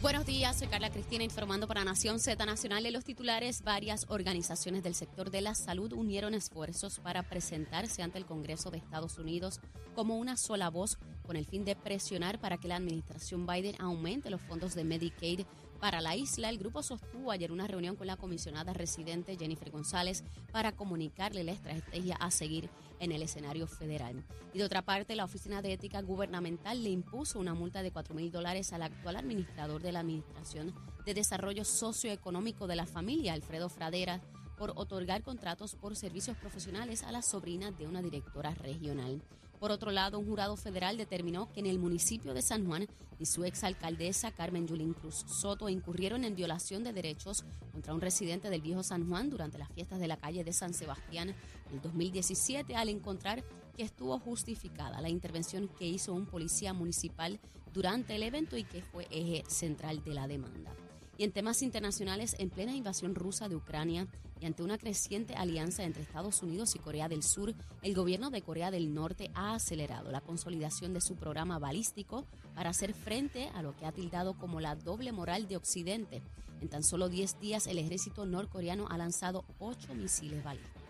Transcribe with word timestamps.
Buenos 0.00 0.26
días, 0.26 0.56
soy 0.56 0.68
Carla 0.68 0.90
Cristina 0.90 1.24
informando 1.24 1.66
para 1.66 1.82
Nación 1.82 2.20
Z 2.20 2.46
Nacional 2.46 2.84
de 2.84 2.92
los 2.92 3.02
titulares. 3.02 3.62
Varias 3.62 4.06
organizaciones 4.08 4.84
del 4.84 4.94
sector 4.94 5.32
de 5.32 5.40
la 5.40 5.56
salud 5.56 5.92
unieron 5.92 6.34
esfuerzos 6.34 7.00
para 7.00 7.24
presentarse 7.24 8.04
ante 8.04 8.16
el 8.16 8.24
Congreso 8.24 8.70
de 8.70 8.78
Estados 8.78 9.18
Unidos 9.18 9.58
como 9.96 10.16
una 10.16 10.36
sola 10.36 10.70
voz 10.70 10.98
con 11.26 11.34
el 11.34 11.46
fin 11.46 11.64
de 11.64 11.74
presionar 11.74 12.38
para 12.38 12.58
que 12.58 12.68
la 12.68 12.76
administración 12.76 13.44
Biden 13.44 13.74
aumente 13.80 14.30
los 14.30 14.40
fondos 14.40 14.76
de 14.76 14.84
Medicaid 14.84 15.40
para 15.80 16.00
la 16.00 16.16
isla. 16.16 16.48
El 16.50 16.58
grupo 16.58 16.82
sostuvo 16.82 17.30
ayer 17.30 17.52
una 17.52 17.66
reunión 17.66 17.96
con 17.96 18.06
la 18.06 18.16
comisionada 18.16 18.72
residente 18.72 19.36
Jennifer 19.36 19.70
González 19.70 20.24
para 20.52 20.72
comunicarle 20.72 21.44
la 21.44 21.52
estrategia 21.52 22.16
a 22.16 22.30
seguir 22.30 22.68
en 23.00 23.12
el 23.12 23.22
escenario 23.22 23.66
federal. 23.66 24.24
Y 24.52 24.58
de 24.58 24.64
otra 24.64 24.82
parte, 24.82 25.16
la 25.16 25.24
Oficina 25.24 25.62
de 25.62 25.72
Ética 25.72 26.02
Gubernamental 26.02 26.82
le 26.82 26.90
impuso 26.90 27.38
una 27.38 27.54
multa 27.54 27.82
de 27.82 27.90
4 27.90 28.14
mil 28.14 28.30
dólares 28.30 28.72
al 28.72 28.82
actual 28.82 29.16
administrador 29.16 29.82
de 29.82 29.92
la 29.92 30.00
Administración 30.00 30.74
de 31.04 31.14
Desarrollo 31.14 31.64
Socioeconómico 31.64 32.66
de 32.66 32.76
la 32.76 32.86
Familia, 32.86 33.32
Alfredo 33.32 33.68
Fradera, 33.68 34.20
por 34.56 34.72
otorgar 34.74 35.22
contratos 35.22 35.76
por 35.76 35.94
servicios 35.94 36.36
profesionales 36.36 37.04
a 37.04 37.12
la 37.12 37.22
sobrina 37.22 37.70
de 37.70 37.86
una 37.86 38.02
directora 38.02 38.54
regional. 38.54 39.22
Por 39.58 39.72
otro 39.72 39.90
lado, 39.90 40.18
un 40.18 40.26
jurado 40.26 40.56
federal 40.56 40.96
determinó 40.96 41.52
que 41.52 41.60
en 41.60 41.66
el 41.66 41.78
municipio 41.78 42.32
de 42.32 42.42
San 42.42 42.66
Juan 42.66 42.86
y 43.18 43.26
su 43.26 43.44
exalcaldesa 43.44 44.30
Carmen 44.30 44.68
Yulín 44.68 44.94
Cruz 44.94 45.24
Soto 45.26 45.68
incurrieron 45.68 46.24
en 46.24 46.36
violación 46.36 46.84
de 46.84 46.92
derechos 46.92 47.44
contra 47.72 47.92
un 47.92 48.00
residente 48.00 48.50
del 48.50 48.60
viejo 48.60 48.84
San 48.84 49.08
Juan 49.08 49.30
durante 49.30 49.58
las 49.58 49.72
fiestas 49.72 49.98
de 49.98 50.06
la 50.06 50.16
calle 50.16 50.44
de 50.44 50.52
San 50.52 50.74
Sebastián 50.74 51.30
en 51.30 51.74
el 51.74 51.82
2017 51.82 52.76
al 52.76 52.88
encontrar 52.88 53.42
que 53.76 53.82
estuvo 53.82 54.18
justificada 54.20 55.00
la 55.00 55.08
intervención 55.08 55.68
que 55.78 55.86
hizo 55.86 56.14
un 56.14 56.26
policía 56.26 56.72
municipal 56.72 57.40
durante 57.72 58.14
el 58.14 58.22
evento 58.22 58.56
y 58.56 58.64
que 58.64 58.82
fue 58.82 59.08
eje 59.10 59.44
central 59.48 60.04
de 60.04 60.14
la 60.14 60.28
demanda. 60.28 60.72
Y 61.18 61.24
en 61.24 61.32
temas 61.32 61.62
internacionales, 61.62 62.36
en 62.38 62.48
plena 62.48 62.76
invasión 62.76 63.16
rusa 63.16 63.48
de 63.48 63.56
Ucrania 63.56 64.06
y 64.40 64.46
ante 64.46 64.62
una 64.62 64.78
creciente 64.78 65.34
alianza 65.34 65.82
entre 65.82 66.04
Estados 66.04 66.44
Unidos 66.44 66.76
y 66.76 66.78
Corea 66.78 67.08
del 67.08 67.24
Sur, 67.24 67.54
el 67.82 67.94
gobierno 67.94 68.30
de 68.30 68.40
Corea 68.40 68.70
del 68.70 68.94
Norte 68.94 69.32
ha 69.34 69.56
acelerado 69.56 70.12
la 70.12 70.20
consolidación 70.20 70.94
de 70.94 71.00
su 71.00 71.16
programa 71.16 71.58
balístico 71.58 72.24
para 72.54 72.70
hacer 72.70 72.94
frente 72.94 73.48
a 73.54 73.62
lo 73.62 73.76
que 73.76 73.84
ha 73.84 73.92
tildado 73.92 74.38
como 74.38 74.60
la 74.60 74.76
doble 74.76 75.10
moral 75.10 75.48
de 75.48 75.56
Occidente. 75.56 76.22
En 76.60 76.68
tan 76.68 76.84
solo 76.84 77.08
10 77.08 77.40
días, 77.40 77.66
el 77.66 77.78
ejército 77.78 78.24
norcoreano 78.24 78.86
ha 78.88 78.96
lanzado 78.96 79.44
ocho 79.58 79.94
misiles 79.94 80.44
balísticos 80.44 80.88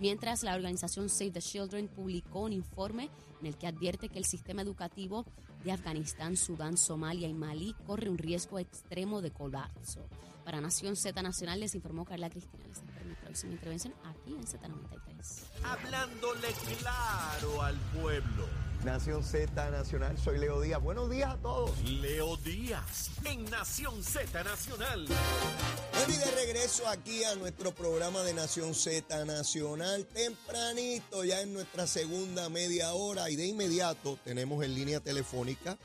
mientras 0.00 0.42
la 0.42 0.54
organización 0.54 1.08
Save 1.08 1.32
the 1.32 1.40
Children 1.40 1.88
publicó 1.88 2.40
un 2.40 2.52
informe 2.52 3.10
en 3.40 3.46
el 3.46 3.56
que 3.56 3.66
advierte 3.66 4.08
que 4.08 4.18
el 4.18 4.24
sistema 4.24 4.62
educativo 4.62 5.24
de 5.64 5.72
Afganistán, 5.72 6.36
Sudán, 6.36 6.76
Somalia 6.76 7.28
y 7.28 7.34
Malí 7.34 7.74
corre 7.86 8.08
un 8.08 8.18
riesgo 8.18 8.58
extremo 8.58 9.22
de 9.22 9.30
colapso. 9.30 10.08
Para 10.44 10.60
Nación 10.60 10.96
Z 10.96 11.22
Nacional 11.22 11.60
les 11.60 11.74
informó 11.74 12.04
Carla 12.04 12.30
Cristina. 12.30 12.64
Les 12.66 12.78
espero 12.78 13.04
mi 13.06 13.14
próxima 13.14 13.52
intervención 13.52 13.94
aquí 14.04 14.34
en 14.34 14.46
Z93. 14.46 15.42
Hablándole 15.62 16.48
claro 16.78 17.62
al 17.62 17.76
pueblo. 18.00 18.67
Nación 18.84 19.24
Z 19.24 19.70
Nacional, 19.70 20.16
soy 20.18 20.38
Leo 20.38 20.60
Díaz. 20.60 20.80
Buenos 20.80 21.10
días 21.10 21.34
a 21.34 21.36
todos. 21.38 21.82
Leo 21.82 22.36
Díaz 22.36 23.10
en 23.24 23.44
Nación 23.50 24.02
Z 24.04 24.44
Nacional. 24.44 25.06
Bueno, 25.06 26.14
y 26.14 26.16
de 26.16 26.30
regreso 26.30 26.86
aquí 26.86 27.24
a 27.24 27.34
nuestro 27.34 27.74
programa 27.74 28.22
de 28.22 28.34
Nación 28.34 28.74
Z 28.74 29.24
Nacional, 29.24 30.06
tempranito, 30.06 31.24
ya 31.24 31.40
en 31.40 31.54
nuestra 31.54 31.86
segunda 31.88 32.48
media 32.48 32.92
hora, 32.92 33.28
y 33.30 33.36
de 33.36 33.46
inmediato 33.46 34.16
tenemos 34.24 34.64
en 34.64 34.74
línea 34.74 35.00
telefónica 35.00 35.76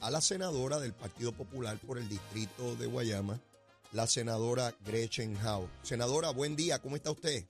a 0.00 0.10
la 0.10 0.22
senadora 0.22 0.78
del 0.78 0.94
Partido 0.94 1.32
Popular 1.32 1.78
por 1.86 1.98
el 1.98 2.08
distrito 2.08 2.76
de 2.76 2.86
Guayama, 2.86 3.38
la 3.92 4.06
senadora 4.06 4.74
Gretchen 4.86 5.36
Howe. 5.44 5.68
Senadora, 5.82 6.30
buen 6.30 6.56
día, 6.56 6.80
¿cómo 6.80 6.96
está 6.96 7.10
usted? 7.10 7.44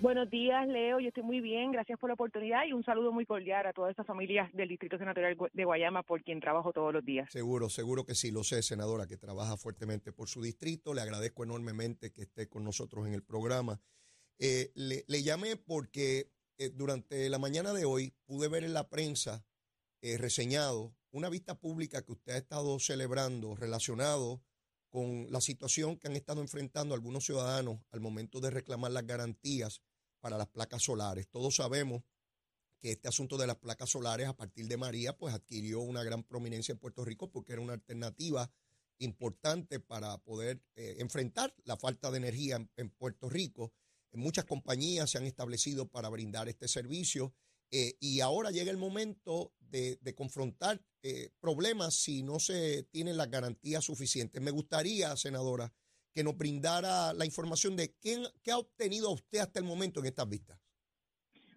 Buenos 0.00 0.28
días, 0.28 0.68
Leo. 0.68 1.00
Yo 1.00 1.08
estoy 1.08 1.22
muy 1.22 1.40
bien. 1.40 1.72
Gracias 1.72 1.98
por 1.98 2.10
la 2.10 2.14
oportunidad 2.14 2.66
y 2.66 2.74
un 2.74 2.84
saludo 2.84 3.12
muy 3.12 3.24
cordial 3.24 3.66
a 3.66 3.72
todas 3.72 3.90
estas 3.90 4.06
familias 4.06 4.52
del 4.52 4.68
Distrito 4.68 4.98
Senatorial 4.98 5.38
de 5.52 5.64
Guayama 5.64 6.02
por 6.02 6.22
quien 6.22 6.38
trabajo 6.38 6.74
todos 6.74 6.92
los 6.92 7.02
días. 7.02 7.30
Seguro, 7.32 7.70
seguro 7.70 8.04
que 8.04 8.14
sí, 8.14 8.30
lo 8.30 8.44
sé, 8.44 8.62
senadora, 8.62 9.06
que 9.06 9.16
trabaja 9.16 9.56
fuertemente 9.56 10.12
por 10.12 10.28
su 10.28 10.42
distrito. 10.42 10.92
Le 10.92 11.00
agradezco 11.00 11.44
enormemente 11.44 12.12
que 12.12 12.22
esté 12.22 12.46
con 12.46 12.62
nosotros 12.62 13.06
en 13.06 13.14
el 13.14 13.22
programa. 13.22 13.80
Eh, 14.38 14.70
le, 14.74 15.22
llamé 15.22 15.56
porque 15.56 16.30
eh, 16.58 16.68
durante 16.68 17.30
la 17.30 17.38
mañana 17.38 17.72
de 17.72 17.86
hoy 17.86 18.12
pude 18.26 18.48
ver 18.48 18.64
en 18.64 18.74
la 18.74 18.90
prensa 18.90 19.46
eh, 20.02 20.18
reseñado 20.18 20.94
una 21.10 21.30
vista 21.30 21.58
pública 21.58 22.04
que 22.04 22.12
usted 22.12 22.34
ha 22.34 22.38
estado 22.38 22.78
celebrando 22.80 23.54
relacionado 23.54 24.42
con 24.96 25.30
la 25.30 25.42
situación 25.42 25.98
que 25.98 26.08
han 26.08 26.16
estado 26.16 26.40
enfrentando 26.40 26.94
algunos 26.94 27.26
ciudadanos 27.26 27.80
al 27.90 28.00
momento 28.00 28.40
de 28.40 28.48
reclamar 28.48 28.92
las 28.92 29.06
garantías 29.06 29.82
para 30.20 30.38
las 30.38 30.46
placas 30.48 30.84
solares. 30.84 31.28
Todos 31.28 31.56
sabemos 31.56 32.02
que 32.80 32.92
este 32.92 33.06
asunto 33.06 33.36
de 33.36 33.46
las 33.46 33.56
placas 33.56 33.90
solares 33.90 34.26
a 34.26 34.34
partir 34.34 34.68
de 34.68 34.78
María 34.78 35.14
pues 35.14 35.34
adquirió 35.34 35.80
una 35.80 36.02
gran 36.02 36.24
prominencia 36.24 36.72
en 36.72 36.78
Puerto 36.78 37.04
Rico 37.04 37.30
porque 37.30 37.52
era 37.52 37.60
una 37.60 37.74
alternativa 37.74 38.50
importante 38.96 39.80
para 39.80 40.16
poder 40.16 40.62
eh, 40.76 40.96
enfrentar 40.98 41.54
la 41.64 41.76
falta 41.76 42.10
de 42.10 42.16
energía 42.16 42.66
en, 42.74 42.88
Puerto 42.88 43.28
Rico. 43.28 43.74
Muchas 44.12 44.46
compañías 44.46 45.10
se 45.10 45.18
han 45.18 45.26
establecido 45.26 45.88
para 45.88 46.08
brindar 46.08 46.48
este 46.48 46.68
servicio 46.68 47.34
eh, 47.70 47.94
y 48.00 48.20
ahora 48.20 48.50
llega 48.50 48.70
el 48.70 48.76
momento 48.76 49.52
de, 49.60 50.14
confrontar 50.14 50.80
eh, 51.02 51.30
problemas 51.40 51.94
si 51.94 52.22
no 52.22 52.38
se 52.38 52.84
tienen 52.84 53.16
las 53.16 53.30
garantías 53.30 53.84
suficientes. 53.84 54.40
Me 54.40 54.50
gustaría, 54.50 55.16
senadora, 55.16 55.72
que 56.14 56.24
nos 56.24 56.36
brindara 56.36 57.12
la 57.12 57.26
información 57.26 57.76
de 57.76 57.94
qué, 58.00 58.22
qué 58.42 58.52
ha 58.52 58.58
obtenido 58.58 59.10
usted 59.10 59.38
hasta 59.40 59.58
el 59.58 59.66
momento 59.66 60.00
en 60.00 60.06
estas 60.06 60.28
vistas. 60.28 60.58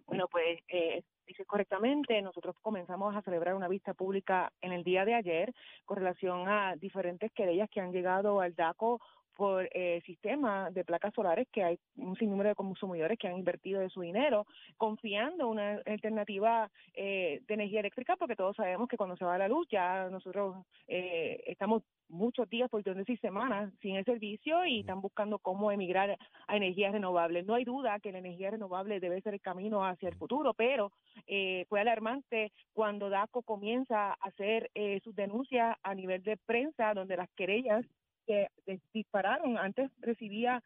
Bueno, 0.06 0.26
pues 0.28 0.58
eh, 0.68 1.02
dice 1.26 1.44
correctamente, 1.46 2.20
nosotros 2.20 2.56
comenzamos 2.60 3.14
a 3.16 3.22
celebrar 3.22 3.54
una 3.54 3.68
vista 3.68 3.94
pública 3.94 4.52
en 4.60 4.72
el 4.72 4.82
día 4.82 5.04
de 5.04 5.14
ayer 5.14 5.54
con 5.84 5.98
relación 5.98 6.48
a 6.48 6.74
diferentes 6.76 7.32
querellas 7.32 7.70
que 7.70 7.80
han 7.80 7.92
llegado 7.92 8.40
al 8.40 8.54
DACO 8.54 9.00
por 9.36 9.68
eh, 9.72 10.02
sistema 10.04 10.70
de 10.70 10.84
placas 10.84 11.14
solares 11.14 11.48
que 11.52 11.64
hay 11.64 11.78
un 11.96 12.16
sinnúmero 12.16 12.50
de 12.50 12.54
consumidores 12.54 13.18
que 13.18 13.28
han 13.28 13.36
invertido 13.36 13.80
de 13.80 13.90
su 13.90 14.00
dinero 14.00 14.46
confiando 14.76 15.44
en 15.44 15.50
una 15.50 15.70
alternativa 15.86 16.70
eh, 16.94 17.40
de 17.46 17.54
energía 17.54 17.80
eléctrica 17.80 18.16
porque 18.16 18.36
todos 18.36 18.56
sabemos 18.56 18.88
que 18.88 18.96
cuando 18.96 19.16
se 19.16 19.24
va 19.24 19.38
la 19.38 19.48
luz 19.48 19.66
ya 19.70 20.08
nosotros 20.10 20.64
eh, 20.86 21.42
estamos 21.46 21.82
muchos 22.10 22.48
días, 22.50 22.68
por 22.68 22.86
no 22.86 22.94
decir 22.94 23.18
semanas, 23.20 23.72
sin 23.80 23.96
el 23.96 24.04
servicio 24.04 24.64
y 24.66 24.80
están 24.80 25.00
buscando 25.00 25.38
cómo 25.38 25.72
emigrar 25.72 26.18
a 26.46 26.56
energías 26.56 26.92
renovables. 26.92 27.46
No 27.46 27.54
hay 27.54 27.64
duda 27.64 28.00
que 28.00 28.12
la 28.12 28.18
energía 28.18 28.50
renovable 28.50 29.00
debe 29.00 29.20
ser 29.22 29.34
el 29.34 29.40
camino 29.40 29.86
hacia 29.86 30.08
el 30.08 30.16
futuro, 30.16 30.54
pero 30.54 30.92
eh, 31.26 31.64
fue 31.68 31.80
alarmante 31.80 32.52
cuando 32.72 33.08
DACO 33.08 33.42
comienza 33.42 34.10
a 34.10 34.16
hacer 34.20 34.70
eh, 34.74 35.00
sus 35.02 35.14
denuncias 35.14 35.76
a 35.82 35.94
nivel 35.94 36.22
de 36.22 36.36
prensa, 36.36 36.94
donde 36.94 37.16
las 37.16 37.30
querellas 37.30 37.84
que 38.30 38.48
dispararon. 38.92 39.58
Antes 39.58 39.90
recibía 40.00 40.62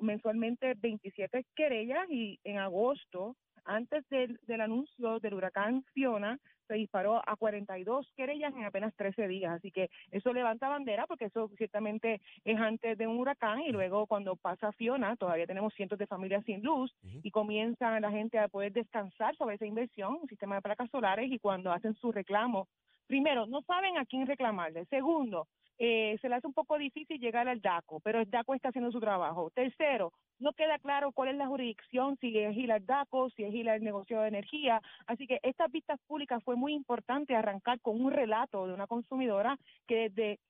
mensualmente 0.00 0.74
27 0.74 1.44
querellas 1.54 2.08
y 2.08 2.38
en 2.44 2.58
agosto, 2.58 3.36
antes 3.64 4.08
del, 4.08 4.38
del 4.46 4.60
anuncio 4.60 5.20
del 5.20 5.34
huracán 5.34 5.84
Fiona, 5.94 6.38
se 6.66 6.74
disparó 6.74 7.22
a 7.28 7.36
42 7.36 8.10
querellas 8.16 8.54
en 8.54 8.64
apenas 8.64 8.94
13 8.96 9.28
días. 9.28 9.52
Así 9.52 9.70
que 9.70 9.90
eso 10.10 10.32
levanta 10.32 10.68
bandera 10.68 11.06
porque 11.06 11.26
eso 11.26 11.50
ciertamente 11.56 12.20
es 12.44 12.58
antes 12.58 12.96
de 12.96 13.06
un 13.06 13.18
huracán 13.18 13.60
y 13.60 13.70
luego 13.70 14.06
cuando 14.06 14.36
pasa 14.36 14.72
Fiona 14.72 15.16
todavía 15.16 15.46
tenemos 15.46 15.74
cientos 15.74 15.98
de 15.98 16.06
familias 16.06 16.44
sin 16.44 16.62
luz 16.62 16.94
y 17.22 17.30
comienza 17.30 18.00
la 18.00 18.10
gente 18.10 18.38
a 18.38 18.48
poder 18.48 18.72
descansar 18.72 19.36
sobre 19.36 19.56
esa 19.56 19.66
inversión, 19.66 20.18
un 20.22 20.28
sistema 20.28 20.56
de 20.56 20.62
placas 20.62 20.90
solares 20.90 21.30
y 21.30 21.38
cuando 21.38 21.70
hacen 21.70 21.94
su 21.96 22.12
reclamo, 22.12 22.68
primero, 23.06 23.46
no 23.46 23.60
saben 23.62 23.98
a 23.98 24.06
quién 24.06 24.26
reclamarle. 24.26 24.86
Segundo, 24.86 25.46
eh, 25.78 26.16
se 26.20 26.28
le 26.28 26.36
hace 26.36 26.46
un 26.46 26.52
poco 26.52 26.78
difícil 26.78 27.18
llegar 27.18 27.48
al 27.48 27.60
DACO, 27.60 28.00
pero 28.00 28.20
el 28.20 28.30
DACO 28.30 28.54
está 28.54 28.68
haciendo 28.68 28.92
su 28.92 29.00
trabajo. 29.00 29.50
Tercero, 29.50 30.12
no 30.38 30.52
queda 30.52 30.78
claro 30.78 31.12
cuál 31.12 31.30
es 31.30 31.36
la 31.36 31.46
jurisdicción, 31.46 32.16
si 32.20 32.36
es 32.38 32.54
Gilar 32.54 32.84
DACO, 32.84 33.30
si 33.30 33.44
es 33.44 33.52
Gilar 33.52 33.76
el 33.76 33.84
negocio 33.84 34.20
de 34.20 34.28
energía. 34.28 34.80
Así 35.06 35.26
que 35.26 35.40
estas 35.42 35.70
vistas 35.70 35.98
públicas 36.06 36.42
fue 36.44 36.56
muy 36.56 36.72
importante 36.72 37.34
arrancar 37.34 37.80
con 37.80 38.00
un 38.00 38.12
relato 38.12 38.66
de 38.66 38.74
una 38.74 38.86
consumidora 38.86 39.58
que 39.86 40.10
desde 40.10 40.40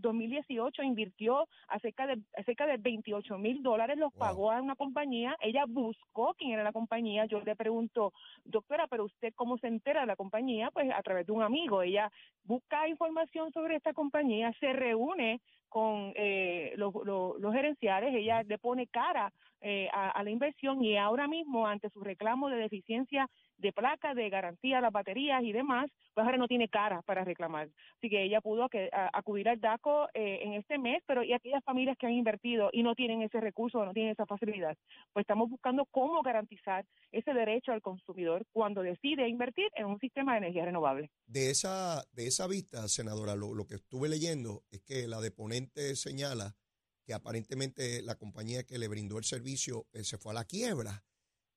2018 0.00 0.82
eh, 0.82 0.86
invirtió 0.86 1.48
acerca 1.68 2.06
de, 2.06 2.20
acerca 2.36 2.66
de 2.66 2.76
28 2.76 3.38
mil 3.38 3.62
dólares, 3.62 3.96
los 3.96 4.12
pagó 4.12 4.50
a 4.50 4.60
una 4.60 4.76
compañía, 4.76 5.34
ella 5.40 5.64
buscó 5.66 6.34
quién 6.34 6.52
era 6.52 6.62
la 6.62 6.72
compañía, 6.72 7.24
yo 7.24 7.40
le 7.40 7.56
pregunto, 7.56 8.12
doctora, 8.44 8.86
pero 8.86 9.04
usted 9.04 9.32
cómo 9.34 9.56
se 9.58 9.68
entera 9.68 10.02
de 10.02 10.06
la 10.06 10.16
compañía? 10.16 10.70
Pues 10.72 10.90
a 10.94 11.02
través 11.02 11.26
de 11.26 11.32
un 11.32 11.42
amigo, 11.42 11.82
ella 11.82 12.10
busca 12.44 12.88
información 12.88 13.50
sobre 13.52 13.76
esta 13.76 13.94
compañía, 13.94 14.52
se 14.60 14.72
reúne 14.72 15.40
con 15.72 16.12
eh, 16.16 16.74
los, 16.76 16.92
los, 17.02 17.52
gerenciales, 17.54 18.14
ella 18.14 18.42
le 18.42 18.58
pone 18.58 18.88
cara 18.88 19.32
eh, 19.62 19.88
a, 19.90 20.22
la 20.22 20.28
inversión 20.28 20.84
y 20.84 20.98
ahora 20.98 21.26
mismo 21.26 21.66
ante 21.66 21.88
su 21.88 22.00
reclamo 22.00 22.50
de 22.50 22.56
deficiencia 22.56 23.26
de 23.62 23.72
placa, 23.72 24.12
de 24.14 24.28
garantía 24.28 24.80
las 24.80 24.92
baterías 24.92 25.42
y 25.42 25.52
demás, 25.52 25.90
pues 26.14 26.26
ahora 26.26 26.36
no 26.36 26.48
tiene 26.48 26.68
cara 26.68 27.00
para 27.02 27.24
reclamar. 27.24 27.70
Así 27.96 28.10
que 28.10 28.24
ella 28.24 28.40
pudo 28.40 28.68
acudir 29.12 29.48
al 29.48 29.60
DACO 29.60 30.08
eh, 30.12 30.40
en 30.42 30.54
este 30.54 30.76
mes, 30.78 31.02
pero 31.06 31.22
y 31.22 31.32
aquellas 31.32 31.64
familias 31.64 31.96
que 31.98 32.06
han 32.06 32.12
invertido 32.12 32.68
y 32.72 32.82
no 32.82 32.94
tienen 32.94 33.22
ese 33.22 33.40
recurso, 33.40 33.84
no 33.84 33.94
tienen 33.94 34.12
esa 34.12 34.26
facilidad, 34.26 34.76
pues 35.12 35.22
estamos 35.22 35.48
buscando 35.48 35.86
cómo 35.86 36.22
garantizar 36.22 36.84
ese 37.12 37.32
derecho 37.32 37.72
al 37.72 37.80
consumidor 37.80 38.44
cuando 38.52 38.82
decide 38.82 39.28
invertir 39.28 39.68
en 39.76 39.86
un 39.86 39.98
sistema 39.98 40.32
de 40.32 40.38
energía 40.38 40.64
renovable. 40.64 41.10
De 41.26 41.50
esa, 41.50 42.04
de 42.12 42.26
esa 42.26 42.46
vista, 42.46 42.88
senadora, 42.88 43.36
lo, 43.36 43.54
lo 43.54 43.66
que 43.66 43.76
estuve 43.76 44.08
leyendo 44.08 44.64
es 44.70 44.82
que 44.82 45.06
la 45.06 45.20
deponente 45.20 45.94
señala 45.94 46.56
que 47.04 47.14
aparentemente 47.14 48.02
la 48.02 48.16
compañía 48.16 48.64
que 48.64 48.78
le 48.78 48.88
brindó 48.88 49.18
el 49.18 49.24
servicio 49.24 49.86
eh, 49.92 50.04
se 50.04 50.18
fue 50.18 50.32
a 50.32 50.34
la 50.34 50.44
quiebra 50.44 51.04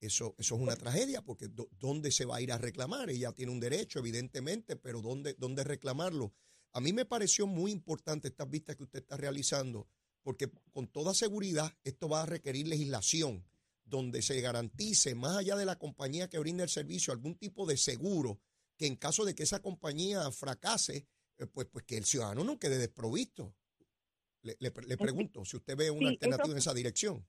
eso, 0.06 0.36
eso 0.38 0.56
es 0.56 0.62
una 0.62 0.76
tragedia 0.76 1.22
porque 1.22 1.50
¿dónde 1.80 2.12
se 2.12 2.26
va 2.26 2.38
a 2.38 2.42
ir 2.42 2.52
a 2.52 2.58
reclamar? 2.58 3.10
Ella 3.10 3.32
tiene 3.32 3.52
un 3.52 3.60
derecho, 3.60 4.00
evidentemente, 4.00 4.76
pero 4.76 5.02
¿dónde, 5.02 5.36
¿dónde 5.38 5.64
reclamarlo? 5.64 6.34
A 6.74 6.82
mí 6.82 6.94
me 6.94 7.06
pareció 7.06 7.48
muy 7.48 7.72
importante 7.72 8.28
estas 8.28 8.50
vistas 8.50 8.76
que 8.76 8.84
usted 8.84 9.00
está 9.00 9.18
realizando 9.18 9.88
porque 10.26 10.50
con 10.72 10.88
toda 10.88 11.14
seguridad 11.14 11.72
esto 11.84 12.10
va 12.10 12.24
a 12.24 12.26
requerir 12.26 12.68
legislación 12.68 13.46
donde 13.86 14.24
se 14.24 14.42
garantice, 14.42 15.14
más 15.14 15.38
allá 15.38 15.56
de 15.56 15.66
la 15.66 15.78
compañía 15.78 16.28
que 16.28 16.40
brinda 16.40 16.64
el 16.64 16.70
servicio, 16.70 17.14
algún 17.14 17.36
tipo 17.36 17.68
de 17.68 17.78
seguro 17.78 18.42
que 18.76 18.88
en 18.88 18.96
caso 18.96 19.24
de 19.24 19.36
que 19.36 19.44
esa 19.44 19.62
compañía 19.62 20.32
fracase, 20.32 21.08
eh, 21.38 21.46
pues, 21.46 21.68
pues 21.72 21.86
que 21.86 21.98
el 21.98 22.06
ciudadano 22.06 22.44
no 22.44 22.58
quede 22.58 22.80
desprovisto. 22.80 23.56
Le, 24.42 24.58
le, 24.60 24.72
pregunto 24.72 25.46
si 25.46 25.58
usted 25.58 25.76
ve 25.76 25.92
una 25.92 26.10
alternativa 26.10 26.52
en 26.52 26.58
esa 26.58 26.74
dirección. 26.74 27.26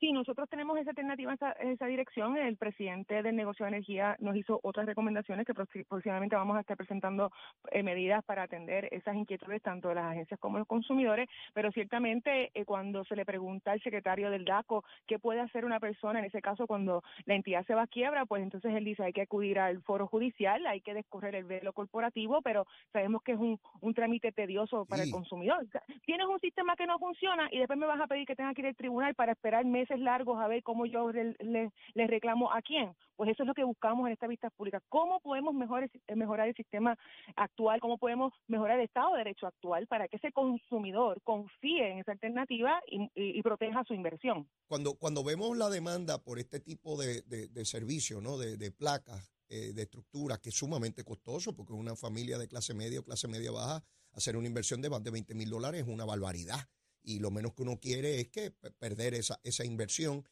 Sí, 0.00 0.12
nosotros 0.12 0.48
tenemos 0.50 0.78
esa 0.78 0.90
alternativa 0.90 1.34
en 1.60 1.70
esa, 1.70 1.86
dirección. 1.86 2.36
El 2.36 2.56
presidente 2.56 3.22
del 3.22 3.34
negocio 3.34 3.64
de 3.64 3.68
energía 3.68 4.16
nos 4.20 4.36
hizo 4.36 4.60
otras 4.62 4.86
recomendaciones 4.86 5.46
que 5.46 5.54
próximamente 5.54 6.36
vamos 6.36 6.56
a 6.56 6.60
estar 6.60 6.76
presentando 6.76 7.30
eh, 7.70 7.82
medidas 7.82 8.22
para 8.24 8.42
atender 8.42 8.88
esas 8.92 9.16
inquietudes 9.16 9.62
tanto 9.62 9.88
de 9.88 9.94
las 9.94 10.12
agencias 10.12 10.38
como 10.38 10.56
de 10.56 10.60
los 10.60 10.68
consumidores, 10.68 11.28
pero 11.54 11.72
ciertamente 11.72 12.50
eh, 12.52 12.64
cuando 12.64 13.04
se 13.04 13.16
le 13.16 13.24
pregunta 13.24 13.72
al 13.72 13.82
secretario 13.82 14.30
del 14.30 14.44
DACO 14.44 14.84
qué 15.06 15.18
puede 15.18 15.40
hacer 15.40 15.64
una 15.64 15.80
persona, 15.80 16.18
en 16.18 16.26
ese 16.26 16.42
caso 16.42 16.66
cuando 16.66 17.02
la 17.24 17.34
entidad 17.34 17.64
se 17.66 17.74
va 17.74 17.82
a 17.82 17.86
quiebra, 17.86 18.26
pues 18.26 18.42
entonces 18.42 18.74
él 18.74 18.84
dice 18.84 19.04
hay 19.04 19.12
que 19.12 19.22
acudir 19.22 19.58
al 19.58 19.80
foro 19.82 20.06
judicial, 20.06 20.66
hay 20.66 20.80
que 20.80 20.94
descorrer 20.94 21.34
el 21.36 21.44
velo 21.44 21.72
corporativo, 21.72 22.42
pero 22.42 22.66
sabemos 22.92 23.22
que 23.22 23.32
es 23.32 23.38
un, 23.38 23.58
trámite 23.94 24.30
tedioso 24.30 24.84
para 24.84 25.04
el 25.04 25.10
consumidor. 25.10 25.64
tienes 26.04 26.26
un 26.26 26.38
sistema 26.40 26.76
que 26.76 26.86
no 26.86 26.98
funciona 26.98 27.48
y 27.50 27.58
después 27.58 27.78
me 27.78 27.86
vas 27.86 28.00
a 28.00 28.06
pedir 28.06 28.26
que 28.26 28.36
tenga 28.36 28.52
que 28.52 28.60
ir 28.60 28.66
al 28.66 28.76
tribunal 28.76 29.14
para 29.14 29.32
esperar 29.32 29.64
meses 29.64 29.85
largos 29.94 30.40
a 30.40 30.48
ver 30.48 30.62
cómo 30.62 30.86
yo 30.86 31.10
le, 31.12 31.70
reclamo 31.94 32.52
a 32.52 32.62
quién. 32.62 32.94
Pues 33.16 33.30
eso 33.30 33.42
es 33.42 33.46
lo 33.46 33.54
que 33.54 33.64
buscamos 33.64 34.06
en 34.06 34.12
esta 34.12 34.26
vista 34.26 34.50
pública. 34.50 34.82
¿Cómo 34.88 35.20
podemos 35.20 35.54
mejorar, 35.54 36.48
el 36.48 36.54
sistema 36.54 36.98
actual? 37.36 37.80
¿Cómo 37.80 37.98
podemos 37.98 38.32
mejorar 38.46 38.78
el 38.78 38.84
Estado 38.84 39.12
de 39.12 39.18
Derecho 39.18 39.46
actual 39.46 39.86
para 39.86 40.08
que 40.08 40.16
ese 40.16 40.32
consumidor 40.32 41.20
confíe 41.22 41.92
en 41.92 41.98
esa 41.98 42.12
alternativa 42.12 42.80
y, 42.86 43.42
proteja 43.42 43.84
su 43.84 43.94
inversión? 43.94 44.48
Cuando, 44.66 44.94
cuando 44.94 45.22
vemos 45.22 45.56
la 45.56 45.70
demanda 45.70 46.18
por 46.22 46.38
este 46.38 46.60
tipo 46.60 47.00
de, 47.00 47.22
de, 47.22 47.64
servicio, 47.64 48.20
¿no? 48.20 48.36
de, 48.36 48.70
placas, 48.72 49.32
eh, 49.48 49.72
de 49.72 49.82
estructuras, 49.82 50.40
que 50.40 50.48
es 50.48 50.56
sumamente 50.56 51.04
costoso, 51.04 51.54
porque 51.54 51.72
una 51.72 51.94
familia 51.94 52.38
de 52.38 52.48
clase 52.48 52.74
media 52.74 53.00
o 53.00 53.04
clase 53.04 53.28
media 53.28 53.52
baja, 53.52 53.84
hacer 54.12 54.36
una 54.36 54.48
inversión 54.48 54.82
de 54.82 54.90
más 54.90 55.02
de 55.04 55.10
20 55.10 55.34
mil 55.34 55.48
dólares 55.48 55.82
es 55.82 55.88
una 55.88 56.04
barbaridad 56.04 56.58
y 57.06 57.20
lo 57.20 57.30
menos 57.30 57.54
que 57.54 57.62
uno 57.62 57.78
quiere 57.78 58.20
es 58.20 58.28
que 58.28 58.50
perder 58.50 59.14
esa, 59.14 59.40
esa 59.44 59.64
inversión. 59.64 60.28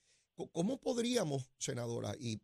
¿Cómo 0.52 0.80
podríamos, 0.80 1.48
senadora, 1.56 2.14
y 2.18 2.42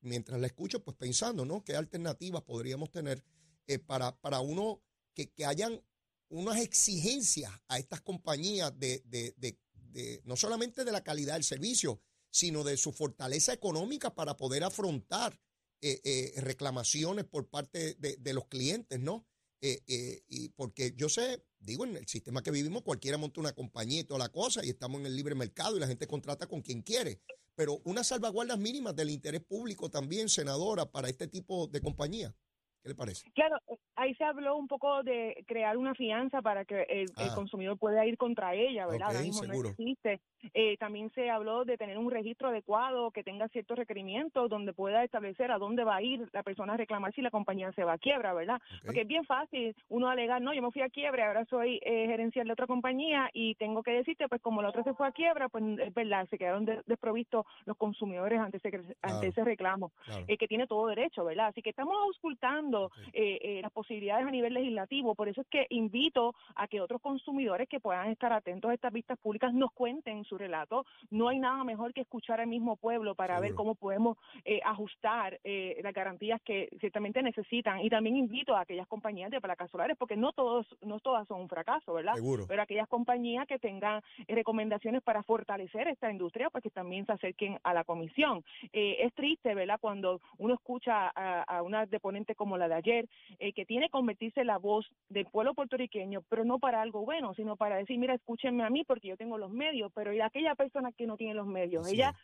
mientras 0.00 0.40
la 0.40 0.46
escucho, 0.46 0.82
pues 0.82 0.96
pensando, 0.96 1.44
¿no? 1.44 1.62
¿Qué 1.62 1.76
alternativas 1.76 2.42
podríamos 2.42 2.90
tener 2.90 3.22
eh, 3.66 3.78
para, 3.78 4.18
para 4.20 4.40
uno 4.40 4.80
que, 5.12 5.30
que, 5.30 5.44
hayan 5.44 5.82
unas 6.28 6.58
exigencias 6.60 7.52
a 7.68 7.78
estas 7.78 8.00
compañías 8.00 8.72
de, 8.78 9.02
de, 9.04 9.34
de, 9.36 10.22
no 10.24 10.36
solamente 10.36 10.84
de 10.84 10.92
la 10.92 11.04
calidad 11.04 11.34
del 11.34 11.44
servicio, 11.44 12.00
sino 12.30 12.64
de 12.64 12.78
su 12.78 12.92
fortaleza 12.92 13.52
económica 13.52 14.14
para 14.14 14.36
poder 14.36 14.64
afrontar 14.64 15.38
eh, 15.82 16.00
eh, 16.04 16.40
reclamaciones 16.40 17.26
por 17.26 17.48
parte 17.48 17.94
de, 17.94 18.32
los 18.32 18.46
clientes, 18.46 18.98
¿no? 18.98 19.26
Y 19.60 20.48
porque 20.50 20.92
yo 20.96 21.08
sé, 21.08 21.44
digo, 21.58 21.84
en 21.84 21.96
el 21.96 22.06
sistema 22.06 22.42
que 22.42 22.50
vivimos, 22.50 22.82
cualquiera 22.82 23.18
monta 23.18 23.40
una 23.40 23.52
compañía 23.52 24.00
y 24.00 24.04
toda 24.04 24.18
la 24.18 24.28
cosa, 24.28 24.64
y 24.64 24.68
estamos 24.68 25.00
en 25.00 25.06
el 25.06 25.16
libre 25.16 25.34
mercado 25.34 25.76
y 25.76 25.80
la 25.80 25.86
gente 25.86 26.06
contrata 26.06 26.46
con 26.46 26.62
quien 26.62 26.82
quiere. 26.82 27.20
Pero 27.54 27.80
unas 27.84 28.08
salvaguardas 28.08 28.58
mínimas 28.58 28.94
del 28.94 29.10
interés 29.10 29.42
público 29.42 29.90
también, 29.90 30.28
senadora, 30.28 30.90
para 30.90 31.08
este 31.08 31.26
tipo 31.26 31.66
de 31.68 31.80
compañía. 31.80 32.36
¿Qué 32.82 32.90
le 32.90 32.94
parece? 32.94 33.24
Claro, 33.34 33.56
ahí 33.96 34.14
se 34.14 34.24
habló 34.24 34.56
un 34.56 34.68
poco 34.68 35.02
de 35.02 35.44
crear 35.46 35.76
una 35.76 35.94
fianza 35.94 36.42
para 36.42 36.64
que 36.64 36.82
el, 36.88 37.10
ah. 37.16 37.32
consumidor 37.34 37.78
pueda 37.78 38.04
ir 38.06 38.16
contra 38.18 38.54
ella, 38.54 38.86
¿verdad? 38.86 39.08
Ahora 39.08 39.20
mismo 39.20 39.44
no 39.44 39.54
existe. 39.54 40.20
Eh, 40.54 40.76
también 40.76 41.10
se 41.14 41.30
habló 41.30 41.64
de 41.64 41.76
tener 41.76 41.98
un 41.98 42.10
registro 42.10 42.48
adecuado 42.48 43.10
que 43.10 43.24
tenga 43.24 43.48
ciertos 43.48 43.76
requerimientos 43.78 44.48
donde 44.48 44.72
pueda 44.72 45.02
establecer 45.02 45.50
a 45.50 45.58
dónde 45.58 45.82
va 45.82 45.96
a 45.96 46.02
ir 46.02 46.28
la 46.32 46.42
persona 46.42 46.74
a 46.74 46.76
reclamar 46.76 47.12
si 47.14 47.22
la 47.22 47.30
compañía 47.30 47.72
se 47.72 47.84
va 47.84 47.94
a 47.94 47.98
quiebra, 47.98 48.34
¿verdad? 48.34 48.60
Porque 48.84 49.00
es 49.00 49.08
bien 49.08 49.24
fácil 49.24 49.74
uno 49.88 50.08
alegar, 50.08 50.42
no, 50.42 50.52
yo 50.52 50.62
me 50.62 50.70
fui 50.70 50.82
a 50.82 50.90
quiebra, 50.90 51.28
ahora 51.28 51.44
soy 51.46 51.80
eh, 51.82 52.06
gerencial 52.06 52.46
de 52.46 52.52
otra 52.52 52.66
compañía 52.66 53.30
y 53.32 53.54
tengo 53.56 53.82
que 53.82 53.92
decirte, 53.92 54.28
pues 54.28 54.42
como 54.42 54.62
la 54.62 54.68
otra 54.68 54.84
se 54.84 54.94
fue 54.94 55.08
a 55.08 55.12
quiebra, 55.12 55.48
pues 55.48 55.64
es 55.80 55.94
verdad, 55.94 56.28
se 56.28 56.38
quedaron 56.38 56.66
desprovistos 56.86 57.46
los 57.64 57.76
consumidores 57.76 58.38
ante 58.38 58.58
ese, 58.58 58.96
ante 59.02 59.28
ese 59.28 59.42
reclamo, 59.42 59.92
eh, 60.28 60.36
que 60.36 60.46
tiene 60.46 60.66
todo 60.66 60.86
derecho, 60.86 61.24
¿verdad? 61.24 61.48
Así 61.48 61.62
que 61.62 61.70
estamos 61.70 61.96
auscultando 62.06 62.90
eh, 63.12 63.60
las 63.62 63.72
posibilidades 63.72 63.85
a 63.88 64.30
nivel 64.30 64.54
legislativo, 64.54 65.14
por 65.14 65.28
eso 65.28 65.42
es 65.42 65.46
que 65.48 65.66
invito 65.70 66.34
a 66.54 66.66
que 66.66 66.80
otros 66.80 67.00
consumidores 67.00 67.68
que 67.68 67.80
puedan 67.80 68.10
estar 68.10 68.32
atentos 68.32 68.70
a 68.70 68.74
estas 68.74 68.92
vistas 68.92 69.18
públicas 69.18 69.52
nos 69.54 69.72
cuenten 69.72 70.24
su 70.24 70.36
relato. 70.36 70.84
No 71.10 71.28
hay 71.28 71.38
nada 71.38 71.62
mejor 71.64 71.92
que 71.92 72.00
escuchar 72.00 72.40
al 72.40 72.48
mismo 72.48 72.76
pueblo 72.76 73.14
para 73.14 73.38
ver 73.40 73.54
cómo 73.54 73.74
podemos 73.74 74.18
eh, 74.44 74.60
ajustar 74.64 75.38
eh, 75.44 75.78
las 75.82 75.94
garantías 75.94 76.40
que 76.42 76.68
ciertamente 76.80 77.22
necesitan. 77.22 77.80
Y 77.80 77.90
también 77.90 78.16
invito 78.16 78.56
a 78.56 78.60
aquellas 78.60 78.86
compañías 78.88 79.30
de 79.30 79.40
placas 79.40 79.70
solares, 79.70 79.96
porque 79.96 80.16
no 80.16 80.32
todos, 80.32 80.66
no 80.82 80.98
todas 81.00 81.26
son 81.28 81.40
un 81.40 81.48
fracaso, 81.48 81.94
¿verdad? 81.94 82.14
Pero 82.48 82.62
aquellas 82.62 82.88
compañías 82.88 83.46
que 83.46 83.58
tengan 83.58 84.02
recomendaciones 84.26 85.02
para 85.02 85.22
fortalecer 85.22 85.88
esta 85.88 86.10
industria, 86.10 86.50
pues 86.50 86.62
que 86.62 86.70
también 86.70 87.06
se 87.06 87.12
acerquen 87.12 87.58
a 87.62 87.72
la 87.72 87.84
comisión. 87.84 88.44
Eh, 88.72 88.96
es 89.00 89.14
triste, 89.14 89.54
¿verdad? 89.54 89.78
Cuando 89.80 90.20
uno 90.38 90.54
escucha 90.54 91.12
a, 91.14 91.42
a, 91.42 91.62
una 91.62 91.86
deponente 91.86 92.34
como 92.34 92.58
la 92.58 92.68
de 92.68 92.74
ayer, 92.74 93.08
que 93.38 93.64
tiene 93.66 93.75
que 93.80 93.90
convertirse 93.90 94.40
en 94.40 94.48
la 94.48 94.58
voz 94.58 94.86
del 95.08 95.26
pueblo 95.26 95.54
puertorriqueño, 95.54 96.22
pero 96.28 96.44
no 96.44 96.58
para 96.58 96.82
algo 96.82 97.04
bueno, 97.04 97.34
sino 97.34 97.56
para 97.56 97.76
decir, 97.76 97.98
mira, 97.98 98.14
escúchenme 98.14 98.64
a 98.64 98.70
mí 98.70 98.84
porque 98.84 99.08
yo 99.08 99.16
tengo 99.16 99.38
los 99.38 99.50
medios, 99.50 99.92
pero 99.94 100.12
aquella 100.24 100.54
persona 100.54 100.92
que 100.92 101.06
no 101.06 101.16
tiene 101.16 101.34
los 101.34 101.46
medios. 101.46 101.90
ella, 101.90 102.14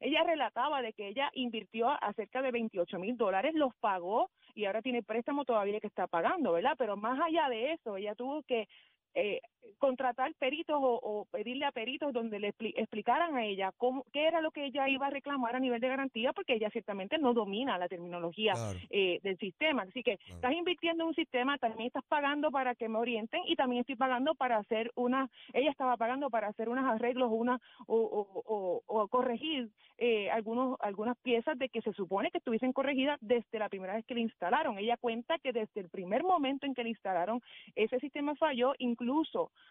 ella 0.00 0.24
relataba 0.24 0.82
de 0.82 0.92
que 0.92 1.08
ella 1.08 1.30
invirtió 1.34 1.88
a 1.88 2.12
cerca 2.14 2.42
de 2.42 2.50
28 2.50 2.98
mil 2.98 3.16
dólares, 3.16 3.54
los 3.54 3.74
pagó 3.76 4.30
y 4.54 4.66
ahora 4.66 4.82
tiene 4.82 5.02
préstamo 5.02 5.44
todavía 5.44 5.80
que 5.80 5.86
está 5.86 6.06
pagando, 6.06 6.52
¿verdad? 6.52 6.74
Pero 6.76 6.96
más 6.96 7.18
allá 7.20 7.48
de 7.48 7.72
eso, 7.72 7.96
ella 7.96 8.14
tuvo 8.14 8.42
que 8.42 8.68
eh, 9.14 9.40
contratar 9.78 10.32
peritos 10.34 10.76
o, 10.80 11.26
pedirle 11.30 11.64
a 11.64 11.72
peritos 11.72 12.12
donde 12.12 12.38
le 12.38 12.54
explicaran 12.76 13.36
a 13.36 13.44
ella 13.44 13.72
cómo, 13.76 14.04
qué 14.12 14.26
era 14.26 14.40
lo 14.40 14.50
que 14.50 14.66
ella 14.66 14.88
iba 14.88 15.06
a 15.06 15.10
reclamar 15.10 15.56
a 15.56 15.60
nivel 15.60 15.80
de 15.80 15.88
garantía, 15.88 16.32
porque 16.32 16.54
ella 16.54 16.70
ciertamente 16.70 17.18
no 17.18 17.32
domina 17.32 17.78
la 17.78 17.88
terminología 17.88 18.52
eh, 18.90 19.18
del 19.22 19.38
sistema. 19.38 19.82
Así 19.82 20.02
que 20.02 20.18
estás 20.28 20.52
invirtiendo 20.52 21.02
en 21.02 21.08
un 21.08 21.14
sistema, 21.14 21.58
también 21.58 21.88
estás 21.88 22.04
pagando 22.04 22.50
para 22.50 22.74
que 22.74 22.88
me 22.88 22.98
orienten 22.98 23.42
y 23.46 23.56
también 23.56 23.80
estoy 23.80 23.96
pagando 23.96 24.34
para 24.34 24.58
hacer 24.58 24.90
una, 24.94 25.28
ella 25.52 25.70
estaba 25.70 25.96
pagando 25.96 26.30
para 26.30 26.48
hacer 26.48 26.68
unos 26.68 26.84
arreglos 26.84 27.30
una, 27.32 27.60
o, 27.86 28.82
o, 28.86 29.08
corregir 29.08 29.68
eh, 29.98 30.30
algunos, 30.30 30.78
algunas 30.80 31.16
piezas 31.18 31.58
de 31.58 31.68
que 31.68 31.82
se 31.82 31.92
supone 31.92 32.30
que 32.30 32.38
estuviesen 32.38 32.72
corregidas 32.72 33.18
desde 33.20 33.58
la 33.58 33.68
primera 33.68 33.94
vez 33.94 34.04
que 34.06 34.14
le 34.14 34.20
instalaron. 34.20 34.78
Ella 34.78 34.96
cuenta 34.96 35.38
que 35.38 35.52
desde 35.52 35.80
el 35.80 35.88
primer 35.88 36.22
momento 36.22 36.66
en 36.66 36.74
que 36.74 36.84
le 36.84 36.90
instalaron 36.90 37.40
ese 37.74 37.98
sistema 37.98 38.36
falló, 38.36 38.74
incluso 38.78 39.01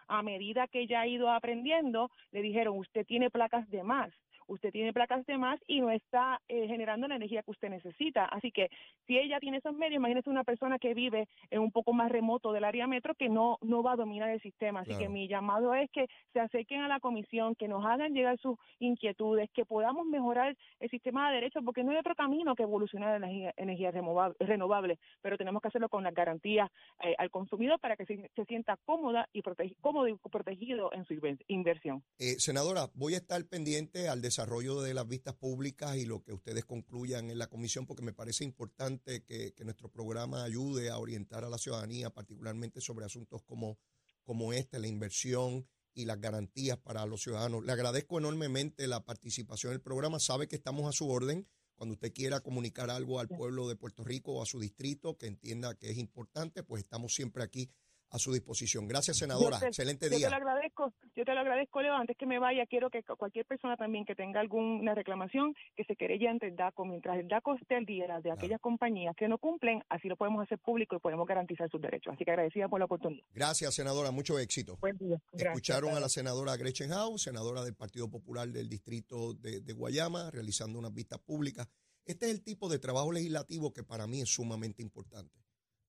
A 0.07 0.21
medida 0.21 0.67
que 0.67 0.81
ella 0.81 1.01
ha 1.01 1.07
ido 1.07 1.29
aprendiendo, 1.29 2.09
le 2.31 2.41
dijeron, 2.41 2.77
usted 2.77 3.05
tiene 3.05 3.29
placas 3.29 3.69
de 3.69 3.83
más 3.83 4.11
usted 4.51 4.71
tiene 4.71 4.91
placas 4.91 5.25
de 5.25 5.37
más 5.37 5.59
y 5.65 5.79
no 5.79 5.89
está 5.91 6.41
eh, 6.49 6.67
generando 6.67 7.07
la 7.07 7.15
energía 7.15 7.41
que 7.41 7.51
usted 7.51 7.69
necesita. 7.69 8.25
Así 8.25 8.51
que 8.51 8.69
si 9.07 9.17
ella 9.17 9.39
tiene 9.39 9.57
esos 9.57 9.73
medios, 9.73 9.95
imagínese 9.95 10.29
una 10.29 10.43
persona 10.43 10.77
que 10.77 10.93
vive 10.93 11.27
en 11.49 11.61
un 11.61 11.71
poco 11.71 11.93
más 11.93 12.11
remoto 12.11 12.51
del 12.51 12.65
área 12.65 12.85
metro 12.85 13.15
que 13.15 13.29
no, 13.29 13.57
no 13.61 13.81
va 13.81 13.93
a 13.93 13.95
dominar 13.95 14.29
el 14.29 14.41
sistema. 14.41 14.81
Así 14.81 14.97
que 14.97 15.07
mi 15.07 15.27
llamado 15.27 15.73
es 15.73 15.89
que 15.91 16.07
se 16.33 16.39
acerquen 16.39 16.81
a 16.81 16.89
la 16.89 16.99
comisión, 16.99 17.55
que 17.55 17.67
nos 17.67 17.85
hagan 17.85 18.13
llegar 18.13 18.37
sus 18.39 18.57
inquietudes, 18.79 19.49
que 19.53 19.65
podamos 19.65 20.05
mejorar 20.05 20.55
el 20.79 20.89
sistema 20.89 21.29
de 21.29 21.35
derechos, 21.35 21.63
porque 21.63 21.83
no 21.83 21.91
hay 21.91 21.97
otro 21.97 22.15
camino 22.15 22.55
que 22.55 22.63
evolucionar 22.63 23.19
la 23.19 23.27
energía, 23.27 23.53
energía 23.55 23.91
renovable, 23.91 24.99
pero 25.21 25.37
tenemos 25.37 25.61
que 25.61 25.69
hacerlo 25.69 25.87
con 25.87 26.03
las 26.03 26.13
garantías 26.13 26.69
eh, 27.03 27.15
al 27.17 27.31
consumidor 27.31 27.79
para 27.79 27.95
que 27.95 28.05
se, 28.05 28.29
sienta 28.45 28.77
cómoda 28.85 29.29
y 29.31 29.41
cómodo 29.79 30.07
y 30.07 30.15
protegido 30.29 30.91
en 30.93 31.05
su 31.05 31.13
inversión. 31.47 32.03
Eh, 32.19 32.39
senadora, 32.39 32.89
voy 32.95 33.13
a 33.13 33.17
estar 33.17 33.43
pendiente 33.45 34.09
al 34.09 34.21
desarrollo 34.21 34.40
desarrollo 34.41 34.81
de 34.81 34.95
las 34.95 35.07
vistas 35.07 35.35
públicas 35.35 35.95
y 35.97 36.05
lo 36.05 36.23
que 36.23 36.33
ustedes 36.33 36.65
concluyan 36.65 37.29
en 37.29 37.37
la 37.37 37.45
comisión, 37.45 37.85
porque 37.85 38.01
me 38.01 38.11
parece 38.11 38.43
importante 38.43 39.23
que, 39.23 39.53
nuestro 39.63 39.89
programa 39.89 40.43
ayude 40.43 40.89
a 40.89 40.97
orientar 40.97 41.43
a 41.43 41.49
la 41.49 41.59
ciudadanía, 41.59 42.09
particularmente 42.09 42.81
sobre 42.81 43.05
asuntos 43.05 43.43
como, 43.43 43.77
como 44.23 44.51
este, 44.51 44.79
la 44.79 44.87
inversión 44.87 45.67
y 45.93 46.05
las 46.05 46.19
garantías 46.19 46.79
para 46.79 47.05
los 47.05 47.21
ciudadanos. 47.21 47.63
Le 47.63 47.71
agradezco 47.71 48.17
enormemente 48.17 48.87
la 48.87 49.05
participación 49.05 49.73
en 49.73 49.75
el 49.75 49.81
programa. 49.81 50.19
Sabe 50.19 50.47
que 50.47 50.55
estamos 50.55 50.89
a 50.89 50.91
su 50.91 51.07
orden. 51.07 51.47
Cuando 51.75 51.93
usted 51.93 52.11
quiera 52.11 52.39
comunicar 52.39 52.89
algo 52.89 53.19
al 53.19 53.27
pueblo 53.27 53.69
de 53.69 53.75
Puerto 53.75 54.03
Rico 54.03 54.33
o 54.33 54.41
a 54.41 54.47
su 54.47 54.59
distrito 54.59 55.19
que 55.19 55.27
entienda 55.27 55.75
que 55.75 55.91
es 55.91 55.99
importante, 55.99 56.63
pues 56.63 56.83
estamos 56.83 57.13
siempre 57.13 57.43
aquí 57.43 57.69
a 58.11 58.19
su 58.19 58.33
disposición. 58.33 58.87
Gracias, 58.87 59.17
senadora. 59.17 59.57
Excelente 59.61 60.09
día. 60.09 60.19
Yo 60.19 60.25
te 60.25 60.31
lo 60.31 60.35
agradezco, 60.37 60.93
yo 61.15 61.25
te 61.25 61.33
lo 61.33 61.39
agradezco, 61.39 61.81
Leo. 61.81 61.93
Antes 61.93 62.17
que 62.17 62.25
me 62.25 62.39
vaya, 62.39 62.65
quiero 62.65 62.89
que 62.89 63.03
cualquier 63.03 63.45
persona 63.45 63.77
también 63.77 64.05
que 64.05 64.15
tenga 64.15 64.39
alguna 64.39 64.93
reclamación, 64.93 65.53
que 65.75 65.85
se 65.85 65.95
querella 65.95 66.29
ante 66.29 66.47
el 66.47 66.55
DACO. 66.55 66.85
Mientras 66.85 67.17
el 67.17 67.27
DACO 67.27 67.55
esté 67.55 67.75
al 67.75 67.85
día 67.85 68.19
de 68.21 68.31
aquellas 68.31 68.59
compañías 68.59 69.15
que 69.15 69.27
no 69.27 69.37
cumplen, 69.37 69.83
así 69.89 70.07
lo 70.07 70.17
podemos 70.17 70.43
hacer 70.43 70.59
público 70.59 70.95
y 70.95 70.99
podemos 70.99 71.27
garantizar 71.27 71.69
sus 71.69 71.81
derechos. 71.81 72.13
Así 72.13 72.25
que 72.25 72.31
agradecida 72.31 72.67
por 72.67 72.79
la 72.79 72.85
oportunidad. 72.85 73.23
Gracias, 73.33 73.73
senadora. 73.73 74.11
Mucho 74.11 74.37
éxito. 74.39 74.77
Buen 74.81 74.97
día. 74.97 75.21
Escucharon 75.31 75.95
a 75.95 75.99
la 75.99 76.09
senadora 76.09 76.57
Gretchen 76.57 76.89
House, 76.89 77.23
senadora 77.23 77.63
del 77.63 77.75
Partido 77.75 78.09
Popular 78.09 78.47
del 78.49 78.67
Distrito 78.67 79.33
de, 79.33 79.61
de 79.61 79.73
Guayama, 79.73 80.31
realizando 80.31 80.77
unas 80.79 80.93
vistas 80.93 81.19
públicas. 81.19 81.67
Este 82.05 82.25
es 82.25 82.31
el 82.31 82.43
tipo 82.43 82.67
de 82.67 82.79
trabajo 82.79 83.11
legislativo 83.11 83.71
que 83.71 83.83
para 83.83 84.07
mí 84.07 84.21
es 84.21 84.33
sumamente 84.33 84.81
importante. 84.81 85.40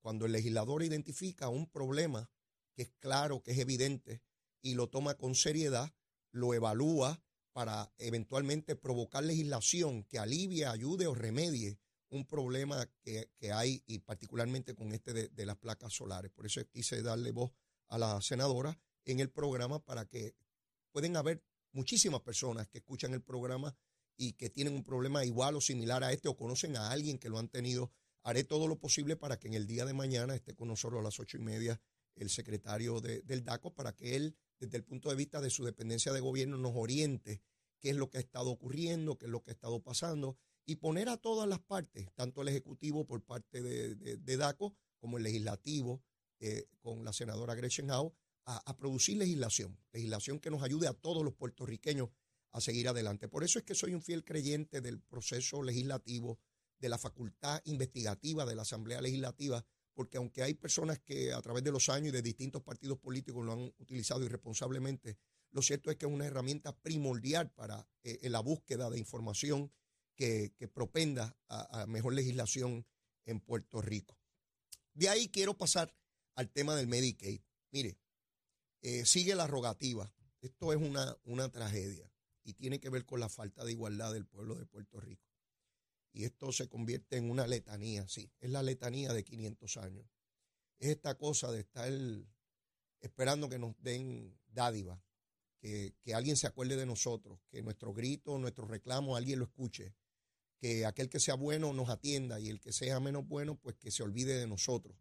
Cuando 0.02 0.26
el 0.26 0.32
legislador 0.32 0.82
identifica 0.82 1.48
un 1.48 1.70
problema 1.70 2.30
que 2.74 2.82
es 2.82 2.92
claro, 2.98 3.42
que 3.42 3.52
es 3.52 3.58
evidente, 3.58 4.22
y 4.60 4.74
lo 4.74 4.88
toma 4.88 5.14
con 5.14 5.34
seriedad, 5.34 5.94
lo 6.32 6.52
evalúa 6.52 7.22
para 7.52 7.92
eventualmente 7.98 8.76
provocar 8.76 9.24
legislación 9.24 10.04
que 10.04 10.18
alivie, 10.18 10.66
ayude 10.66 11.06
o 11.06 11.14
remedie 11.14 11.78
un 12.12 12.26
problema 12.26 12.86
que, 13.02 13.30
hay, 13.52 13.82
y 13.86 14.00
particularmente 14.00 14.74
con 14.74 14.92
este 14.92 15.28
de, 15.28 15.46
las 15.46 15.56
placas 15.56 15.94
solares. 15.94 16.30
Por 16.30 16.44
eso 16.44 16.60
quise 16.68 17.00
darle 17.00 17.32
voz 17.32 17.52
a 17.88 17.96
la 17.96 18.20
senadora 18.20 18.78
en 19.04 19.20
el 19.20 19.30
programa 19.30 19.82
para 19.82 20.04
que 20.06 20.34
pueden 20.90 21.16
haber 21.16 21.42
muchísimas 21.72 22.20
personas 22.20 22.68
que 22.68 22.78
escuchan 22.78 23.14
el 23.14 23.22
programa 23.22 23.74
y 24.16 24.34
que 24.34 24.50
tienen 24.50 24.74
un 24.74 24.84
problema 24.84 25.24
igual 25.24 25.56
o 25.56 25.60
similar 25.60 26.04
a 26.04 26.12
este 26.12 26.28
o 26.28 26.36
conocen 26.36 26.76
a 26.76 26.90
alguien 26.90 27.18
que 27.18 27.30
lo 27.30 27.38
han 27.38 27.48
tenido. 27.48 27.90
Haré 28.22 28.44
todo 28.44 28.68
lo 28.68 28.78
posible 28.78 29.16
para 29.16 29.38
que 29.38 29.48
en 29.48 29.54
el 29.54 29.66
día 29.66 29.84
de 29.84 29.94
mañana 29.94 30.34
esté 30.34 30.54
con 30.54 30.68
nosotros 30.68 31.00
a 31.00 31.02
las 31.02 31.18
ocho 31.18 31.36
y 31.36 31.40
media 31.40 31.80
el 32.14 32.30
secretario 32.30 33.00
del 33.00 33.44
DACO, 33.44 33.74
para 33.74 33.94
que 33.94 34.16
él, 34.16 34.36
desde 34.58 34.76
el 34.76 34.84
punto 34.84 35.08
de 35.08 35.16
vista 35.16 35.40
de 35.40 35.50
su 35.50 35.64
dependencia 35.64 36.12
de 36.12 36.20
gobierno, 36.20 36.56
nos 36.56 36.72
oriente 36.76 37.42
qué 37.80 37.90
es 37.90 37.96
lo 37.96 38.10
que 38.10 38.18
ha 38.18 38.20
estado 38.20 38.50
ocurriendo, 38.50 39.18
qué 39.18 39.26
es 39.26 39.30
lo 39.30 39.42
que 39.42 39.50
ha 39.50 39.54
estado 39.54 39.82
pasando, 39.82 40.36
y 40.64 40.76
poner 40.76 41.08
a 41.08 41.16
todas 41.16 41.48
las 41.48 41.58
partes, 41.58 42.12
tanto 42.14 42.42
el 42.42 42.48
Ejecutivo 42.48 43.06
por 43.06 43.24
parte 43.24 43.62
de, 43.62 44.36
DACO 44.36 44.74
como 44.98 45.16
el 45.16 45.24
Legislativo, 45.24 46.02
eh, 46.38 46.66
con 46.80 47.04
la 47.04 47.12
senadora 47.12 47.54
Gretchen 47.54 47.90
Howe, 47.90 48.14
a, 48.44 48.58
a 48.58 48.76
producir 48.76 49.16
legislación, 49.16 49.78
legislación 49.92 50.38
que 50.38 50.50
nos 50.50 50.62
ayude 50.62 50.86
a 50.86 50.94
todos 50.94 51.24
los 51.24 51.34
puertorriqueños 51.34 52.10
a 52.52 52.60
seguir 52.60 52.88
adelante. 52.88 53.28
Por 53.28 53.44
eso 53.44 53.58
es 53.58 53.64
que 53.64 53.74
soy 53.74 53.94
un 53.94 54.02
fiel 54.02 54.24
creyente 54.24 54.80
del 54.80 55.00
proceso 55.00 55.62
legislativo, 55.62 56.38
de 56.82 56.88
la 56.88 56.98
facultad 56.98 57.62
investigativa 57.64 58.44
de 58.44 58.56
la 58.56 58.62
Asamblea 58.62 59.00
Legislativa, 59.00 59.64
porque 59.94 60.16
aunque 60.16 60.42
hay 60.42 60.54
personas 60.54 60.98
que 60.98 61.32
a 61.32 61.40
través 61.40 61.62
de 61.62 61.70
los 61.70 61.88
años 61.88 62.08
y 62.08 62.10
de 62.10 62.22
distintos 62.22 62.60
partidos 62.62 62.98
políticos 62.98 63.44
lo 63.44 63.52
han 63.52 63.72
utilizado 63.78 64.24
irresponsablemente, 64.24 65.16
lo 65.52 65.62
cierto 65.62 65.90
es 65.90 65.96
que 65.96 66.06
es 66.06 66.12
una 66.12 66.26
herramienta 66.26 66.76
primordial 66.76 67.52
para 67.52 67.86
eh, 68.02 68.28
la 68.28 68.40
búsqueda 68.40 68.90
de 68.90 68.98
información 68.98 69.72
que, 70.16 70.52
propenda 70.74 71.36
a, 71.48 71.86
mejor 71.86 72.14
legislación 72.14 72.84
en 73.26 73.40
Puerto 73.40 73.80
Rico. 73.80 74.18
De 74.92 75.08
ahí 75.08 75.28
quiero 75.28 75.56
pasar 75.56 75.94
al 76.34 76.50
tema 76.50 76.74
del 76.74 76.88
Medicaid. 76.88 77.40
Mire, 77.70 77.98
eh, 78.82 79.04
sigue 79.04 79.34
la 79.36 79.46
rogativa. 79.46 80.12
Esto 80.40 80.72
es 80.72 80.80
una, 80.80 81.16
una 81.24 81.48
tragedia 81.48 82.12
y 82.42 82.54
tiene 82.54 82.80
que 82.80 82.90
ver 82.90 83.04
con 83.04 83.20
la 83.20 83.28
falta 83.28 83.64
de 83.64 83.72
igualdad 83.72 84.12
del 84.12 84.26
pueblo 84.26 84.56
de 84.56 84.66
Puerto 84.66 85.00
Rico 85.00 85.31
y 86.12 86.24
esto 86.24 86.52
se 86.52 86.68
convierte 86.68 87.16
en 87.16 87.30
una 87.30 87.46
letanía, 87.46 88.06
sí, 88.06 88.30
es 88.40 88.50
la 88.50 88.62
letanía 88.62 89.12
de 89.12 89.24
500 89.24 89.76
años. 89.78 90.06
Es 90.78 90.90
esta 90.90 91.16
cosa 91.16 91.50
de 91.50 91.60
estar 91.60 91.90
esperando 93.00 93.48
que 93.48 93.58
nos 93.58 93.74
den 93.80 94.38
dádiva, 94.48 95.02
que, 95.58 95.94
alguien 96.14 96.36
se 96.36 96.46
acuerde 96.46 96.76
de 96.76 96.86
nosotros, 96.86 97.38
que 97.48 97.62
nuestro 97.62 97.94
grito, 97.94 98.36
nuestro 98.38 98.66
reclamo, 98.66 99.16
alguien 99.16 99.38
lo 99.38 99.46
escuche, 99.46 99.94
que 100.58 100.84
aquel 100.84 101.08
que 101.08 101.20
sea 101.20 101.34
bueno 101.34 101.72
nos 101.72 101.88
atienda 101.88 102.40
y 102.40 102.48
el 102.48 102.60
que 102.60 102.72
sea 102.72 103.00
menos 103.00 103.26
bueno, 103.26 103.56
pues 103.56 103.76
que 103.76 103.90
se 103.90 104.02
olvide 104.02 104.34
de 104.34 104.46
nosotros. 104.46 104.96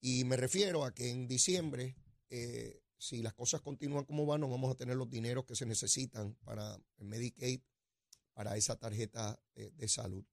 Y 0.00 0.24
me 0.24 0.36
refiero 0.36 0.84
a 0.84 0.94
que 0.94 1.10
en 1.10 1.28
diciembre, 1.28 1.96
eh, 2.30 2.80
si 2.96 3.22
las 3.22 3.34
cosas 3.34 3.60
continúan 3.60 4.04
como 4.04 4.26
van, 4.26 4.40
no 4.40 4.48
vamos 4.48 4.72
a 4.72 4.76
tener 4.76 4.96
los 4.96 5.10
dineros 5.10 5.44
que 5.44 5.56
se 5.56 5.66
necesitan 5.66 6.34
para 6.44 6.80
el 6.98 7.04
Medicaid 7.04 7.60
para 8.32 8.56
esa 8.56 8.76
tarjeta 8.76 9.40
de 9.54 9.88
salud. 9.88 10.24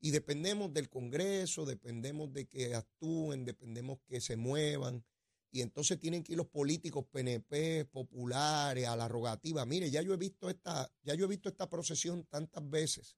Y 0.00 0.10
dependemos 0.12 0.72
del 0.72 0.88
Congreso, 0.88 1.66
dependemos 1.66 2.32
de 2.32 2.46
que 2.46 2.74
actúen, 2.74 3.44
dependemos 3.44 3.98
que 4.06 4.20
se 4.20 4.36
muevan. 4.36 5.04
Y 5.52 5.60
entonces 5.62 5.98
tienen 5.98 6.22
que 6.22 6.32
ir 6.32 6.38
los 6.38 6.46
políticos 6.46 7.04
PNP, 7.10 7.84
populares, 7.86 8.86
a 8.86 8.96
la 8.96 9.08
rogativa. 9.08 9.66
Mire, 9.66 9.90
ya 9.90 10.00
yo 10.00 10.14
he 10.14 10.16
visto 10.16 10.48
esta, 10.48 10.90
ya 11.02 11.14
yo 11.14 11.24
he 11.24 11.28
visto 11.28 11.48
esta 11.48 11.68
procesión 11.68 12.24
tantas 12.24 12.68
veces. 12.70 13.16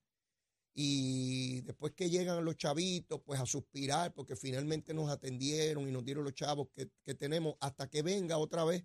Y 0.75 1.61
después 1.61 1.93
que 1.93 2.09
llegan 2.09 2.45
los 2.45 2.57
chavitos, 2.57 3.21
pues 3.25 3.39
a 3.39 3.47
suspirar, 3.47 4.15
porque 4.15 4.35
finalmente 4.35 4.95
nos 4.95 5.11
atendieron 5.11 5.87
y 5.87 5.93
nos 5.93 6.05
dieron 6.05 6.25
los 6.25 6.35
chavos 6.35 6.69
que 6.75 7.15
tenemos, 7.15 7.55
hasta 7.61 7.89
que 7.89 8.03
venga 8.03 8.39
otra 8.39 8.65
vez 8.65 8.85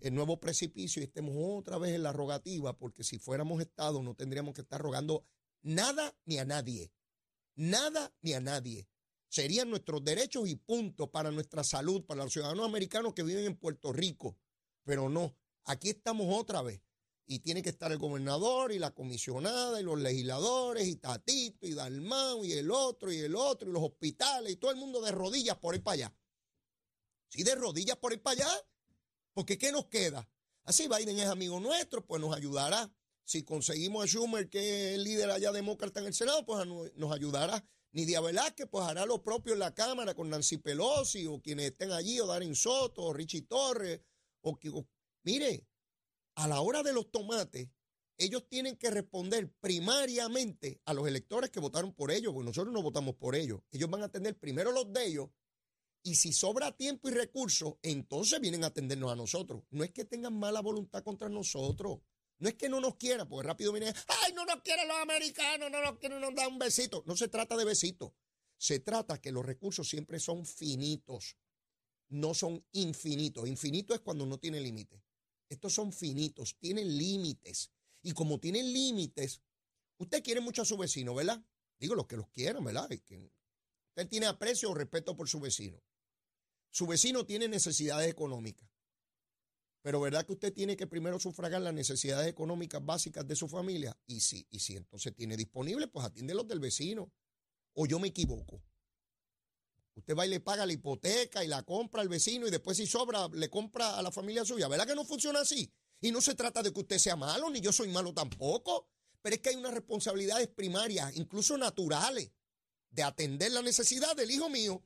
el 0.00 0.14
nuevo 0.14 0.38
precipicio 0.38 1.00
y 1.00 1.06
estemos 1.06 1.34
otra 1.36 1.78
vez 1.78 1.94
en 1.94 2.02
la 2.02 2.12
rogativa, 2.12 2.76
porque 2.76 3.04
si 3.04 3.18
fuéramos 3.18 3.60
Estado 3.60 4.02
no 4.02 4.14
tendríamos 4.14 4.54
que 4.54 4.60
estar 4.60 4.80
rogando 4.80 5.24
nada 5.62 6.14
ni 6.24 6.38
a 6.38 6.44
nadie. 6.44 6.92
Nada 7.54 8.14
ni 8.20 8.34
a 8.34 8.40
nadie. 8.40 8.88
Serían 9.28 9.70
nuestros 9.70 10.04
derechos 10.04 10.48
y 10.48 10.56
punto 10.56 11.10
para 11.10 11.30
nuestra 11.30 11.64
salud, 11.64 12.04
para 12.04 12.24
los 12.24 12.32
ciudadanos 12.32 12.66
americanos 12.66 13.14
que 13.14 13.22
viven 13.22 13.46
en 13.46 13.56
Puerto 13.56 13.92
Rico. 13.92 14.38
Pero 14.84 15.08
no, 15.08 15.36
aquí 15.64 15.90
estamos 15.90 16.26
otra 16.30 16.62
vez. 16.62 16.82
Y 17.26 17.40
tiene 17.40 17.60
que 17.60 17.70
estar 17.70 17.90
el 17.90 17.98
gobernador 17.98 18.70
y 18.70 18.78
la 18.78 18.94
comisionada 18.94 19.80
y 19.80 19.84
los 19.84 19.98
legisladores 19.98 20.86
y 20.86 20.96
Tatito 20.96 21.66
y 21.66 21.74
Dalmau 21.74 22.44
y 22.44 22.52
el 22.52 22.70
otro 22.70 23.12
y 23.12 23.18
el 23.18 23.34
otro 23.34 23.68
y 23.68 23.72
los 23.72 23.82
hospitales 23.82 24.52
y 24.52 24.56
todo 24.56 24.70
el 24.70 24.76
mundo 24.76 25.00
de 25.00 25.10
rodillas 25.10 25.56
por 25.56 25.74
ir 25.74 25.82
para 25.82 25.94
allá. 25.94 26.16
Si 27.28 27.42
de 27.42 27.56
rodillas 27.56 27.96
por 27.96 28.12
ir 28.12 28.22
para 28.22 28.44
allá, 28.44 28.66
porque 29.36 29.58
¿qué 29.58 29.70
nos 29.70 29.84
queda? 29.88 30.26
Así 30.64 30.88
Biden 30.88 31.18
es 31.18 31.26
amigo 31.26 31.60
nuestro, 31.60 32.02
pues 32.06 32.22
nos 32.22 32.34
ayudará. 32.34 32.90
Si 33.22 33.42
conseguimos 33.42 34.04
a 34.04 34.06
Schumer, 34.06 34.48
que 34.48 34.60
es 34.60 34.94
el 34.94 35.04
líder 35.04 35.30
allá 35.30 35.52
demócrata 35.52 36.00
en 36.00 36.06
el 36.06 36.14
Senado, 36.14 36.46
pues 36.46 36.66
nos 36.66 37.12
ayudará. 37.12 37.62
Nidia 37.92 38.22
Velázquez, 38.22 38.66
pues 38.70 38.86
hará 38.86 39.04
lo 39.04 39.22
propio 39.22 39.52
en 39.52 39.58
la 39.58 39.74
Cámara 39.74 40.14
con 40.14 40.30
Nancy 40.30 40.56
Pelosi 40.56 41.26
o 41.26 41.42
quienes 41.42 41.66
estén 41.66 41.92
allí, 41.92 42.18
o 42.18 42.26
Darren 42.26 42.54
Soto, 42.54 43.02
o 43.02 43.12
Richie 43.12 43.42
Torres. 43.42 44.00
O, 44.40 44.58
mire, 45.22 45.66
a 46.36 46.48
la 46.48 46.62
hora 46.62 46.82
de 46.82 46.94
los 46.94 47.10
tomates, 47.10 47.68
ellos 48.16 48.48
tienen 48.48 48.76
que 48.76 48.90
responder 48.90 49.52
primariamente 49.60 50.80
a 50.86 50.94
los 50.94 51.06
electores 51.06 51.50
que 51.50 51.60
votaron 51.60 51.92
por 51.92 52.10
ellos, 52.10 52.32
porque 52.32 52.48
nosotros 52.48 52.72
no 52.72 52.80
votamos 52.80 53.16
por 53.16 53.34
ellos. 53.34 53.60
Ellos 53.70 53.90
van 53.90 54.00
a 54.00 54.06
atender 54.06 54.38
primero 54.38 54.72
los 54.72 54.90
de 54.94 55.04
ellos 55.04 55.28
y 56.06 56.14
si 56.14 56.32
sobra 56.32 56.70
tiempo 56.70 57.08
y 57.08 57.10
recursos, 57.10 57.74
entonces 57.82 58.40
vienen 58.40 58.62
a 58.62 58.68
atendernos 58.68 59.10
a 59.10 59.16
nosotros. 59.16 59.64
No 59.70 59.82
es 59.82 59.90
que 59.90 60.04
tengan 60.04 60.38
mala 60.38 60.60
voluntad 60.60 61.02
contra 61.02 61.28
nosotros. 61.28 61.98
No 62.38 62.48
es 62.48 62.54
que 62.54 62.68
no 62.68 62.80
nos 62.80 62.94
quieran, 62.94 63.28
porque 63.28 63.48
rápido 63.48 63.72
vienen, 63.72 63.92
ay, 64.22 64.32
no 64.32 64.44
nos 64.44 64.62
quieren 64.62 64.86
los 64.86 64.98
americanos, 64.98 65.68
no 65.68 65.82
nos 65.82 65.98
quieren, 65.98 66.20
nos 66.20 66.32
dan 66.32 66.52
un 66.52 66.58
besito. 66.60 67.02
No 67.06 67.16
se 67.16 67.26
trata 67.26 67.56
de 67.56 67.64
besito. 67.64 68.14
Se 68.56 68.78
trata 68.78 69.20
que 69.20 69.32
los 69.32 69.44
recursos 69.44 69.88
siempre 69.88 70.20
son 70.20 70.46
finitos. 70.46 71.36
no 72.08 72.34
son 72.34 72.64
infinitos. 72.70 73.48
Infinito 73.48 73.92
es 73.92 73.98
cuando 73.98 74.26
no 74.26 74.38
tiene 74.38 74.60
límites. 74.60 75.02
Estos 75.48 75.74
son 75.74 75.92
finitos, 75.92 76.56
tienen 76.60 76.96
límites. 76.96 77.72
Y 78.00 78.12
como 78.12 78.38
tienen 78.38 78.72
límites, 78.72 79.42
usted 79.98 80.22
quiere 80.22 80.40
mucho 80.40 80.62
a 80.62 80.66
su 80.66 80.76
vecino, 80.76 81.16
¿verdad? 81.16 81.44
Digo, 81.80 81.96
los 81.96 82.06
que 82.06 82.16
los 82.16 82.28
quieran, 82.28 82.62
¿verdad? 82.62 82.88
usted 82.92 84.08
tiene 84.08 84.26
aprecio 84.26 84.70
o 84.70 84.74
respeto 84.74 85.16
por 85.16 85.28
su 85.28 85.40
vecino. 85.40 85.82
Su 86.76 86.86
vecino 86.86 87.24
tiene 87.24 87.48
necesidades 87.48 88.06
económicas. 88.06 88.68
Pero 89.80 89.98
¿verdad 89.98 90.26
que 90.26 90.34
usted 90.34 90.52
tiene 90.52 90.76
que 90.76 90.86
primero 90.86 91.18
sufragar 91.18 91.62
las 91.62 91.72
necesidades 91.72 92.28
económicas 92.28 92.84
básicas 92.84 93.26
de 93.26 93.34
su 93.34 93.48
familia? 93.48 93.98
Y 94.06 94.20
si, 94.20 94.46
y 94.50 94.58
si 94.58 94.76
entonces 94.76 95.14
tiene 95.16 95.38
disponible, 95.38 95.88
pues 95.88 96.04
atiende 96.04 96.34
los 96.34 96.46
del 96.46 96.60
vecino. 96.60 97.10
O 97.72 97.86
yo 97.86 97.98
me 97.98 98.08
equivoco. 98.08 98.62
Usted 99.94 100.14
va 100.14 100.26
y 100.26 100.28
le 100.28 100.40
paga 100.40 100.66
la 100.66 100.74
hipoteca 100.74 101.42
y 101.42 101.48
la 101.48 101.62
compra 101.62 102.02
al 102.02 102.10
vecino 102.10 102.46
y 102.46 102.50
después 102.50 102.76
si 102.76 102.86
sobra 102.86 103.26
le 103.28 103.48
compra 103.48 103.96
a 103.96 104.02
la 104.02 104.12
familia 104.12 104.44
suya. 104.44 104.68
¿Verdad 104.68 104.86
que 104.86 104.94
no 104.94 105.06
funciona 105.06 105.40
así? 105.40 105.72
Y 106.02 106.12
no 106.12 106.20
se 106.20 106.34
trata 106.34 106.62
de 106.62 106.74
que 106.74 106.80
usted 106.80 106.98
sea 106.98 107.16
malo, 107.16 107.48
ni 107.48 107.62
yo 107.62 107.72
soy 107.72 107.88
malo 107.88 108.12
tampoco. 108.12 108.86
Pero 109.22 109.34
es 109.34 109.40
que 109.40 109.48
hay 109.48 109.56
unas 109.56 109.72
responsabilidades 109.72 110.48
primarias, 110.48 111.16
incluso 111.16 111.56
naturales, 111.56 112.32
de 112.90 113.02
atender 113.02 113.50
la 113.52 113.62
necesidad 113.62 114.14
del 114.14 114.30
hijo 114.30 114.50
mío. 114.50 114.84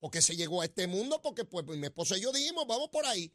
Porque 0.00 0.20
se 0.22 0.34
llegó 0.34 0.62
a 0.62 0.64
este 0.64 0.86
mundo, 0.86 1.22
porque 1.22 1.44
pues 1.44 1.64
mi 1.66 1.86
esposa 1.86 2.18
y 2.18 2.22
yo 2.22 2.32
dijimos, 2.32 2.66
vamos 2.66 2.88
por 2.88 3.06
ahí. 3.06 3.32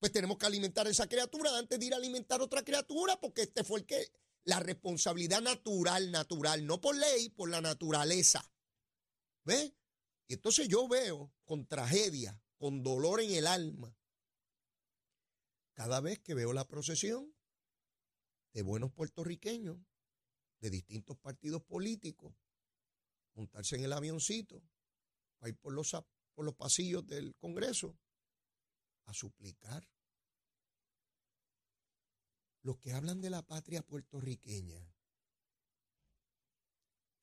Pues 0.00 0.10
tenemos 0.10 0.38
que 0.38 0.46
alimentar 0.46 0.86
a 0.86 0.90
esa 0.90 1.08
criatura 1.08 1.56
antes 1.56 1.78
de 1.78 1.86
ir 1.86 1.94
a 1.94 1.98
alimentar 1.98 2.40
a 2.40 2.44
otra 2.44 2.64
criatura, 2.64 3.20
porque 3.20 3.42
este 3.42 3.62
fue 3.62 3.80
el 3.80 3.86
que, 3.86 4.10
la 4.44 4.60
responsabilidad 4.60 5.40
natural, 5.40 6.10
natural, 6.10 6.66
no 6.66 6.80
por 6.80 6.96
ley, 6.96 7.30
por 7.30 7.48
la 7.48 7.60
naturaleza. 7.60 8.44
¿Ve? 9.44 9.74
Y 10.26 10.34
entonces 10.34 10.68
yo 10.68 10.88
veo 10.88 11.32
con 11.44 11.66
tragedia, 11.66 12.40
con 12.56 12.82
dolor 12.82 13.20
en 13.20 13.32
el 13.32 13.46
alma, 13.46 13.96
cada 15.74 16.00
vez 16.00 16.20
que 16.20 16.34
veo 16.34 16.52
la 16.52 16.66
procesión 16.66 17.34
de 18.52 18.62
buenos 18.62 18.92
puertorriqueños 18.92 19.78
de 20.60 20.70
distintos 20.70 21.18
partidos 21.18 21.62
políticos 21.62 22.34
montarse 23.34 23.76
en 23.76 23.84
el 23.84 23.92
avioncito 23.92 24.62
para 25.44 25.56
por 25.60 25.74
los, 25.74 25.92
por 26.34 26.44
los 26.46 26.54
pasillos 26.54 27.06
del 27.06 27.36
Congreso 27.36 27.98
a 29.04 29.12
suplicar. 29.12 29.86
Los 32.62 32.78
que 32.78 32.92
hablan 32.92 33.20
de 33.20 33.28
la 33.28 33.42
patria 33.42 33.82
puertorriqueña 33.82 34.90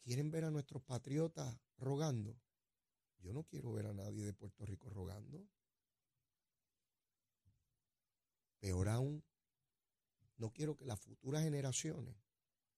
quieren 0.04 0.30
ver 0.30 0.46
a 0.46 0.52
nuestros 0.52 0.84
patriotas 0.84 1.58
rogando. 1.78 2.40
Yo 3.18 3.34
no 3.34 3.44
quiero 3.44 3.72
ver 3.72 3.88
a 3.88 3.94
nadie 3.94 4.24
de 4.24 4.34
Puerto 4.34 4.66
Rico 4.68 4.90
rogando. 4.92 5.48
Peor 8.60 8.90
aún, 8.90 9.24
no 10.38 10.52
quiero 10.52 10.78
que 10.78 10.86
las 10.86 11.00
futuras 11.00 11.42
generaciones, 11.42 12.16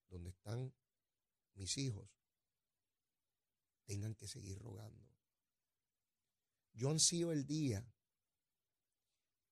donde 0.07 0.29
están 0.29 0.73
mis 1.55 1.77
hijos, 1.77 2.09
tengan 3.83 4.15
que 4.15 4.29
seguir 4.29 4.57
rogando. 4.59 5.12
Yo 6.73 6.89
ansío 6.89 7.31
el 7.31 7.45
día 7.45 7.85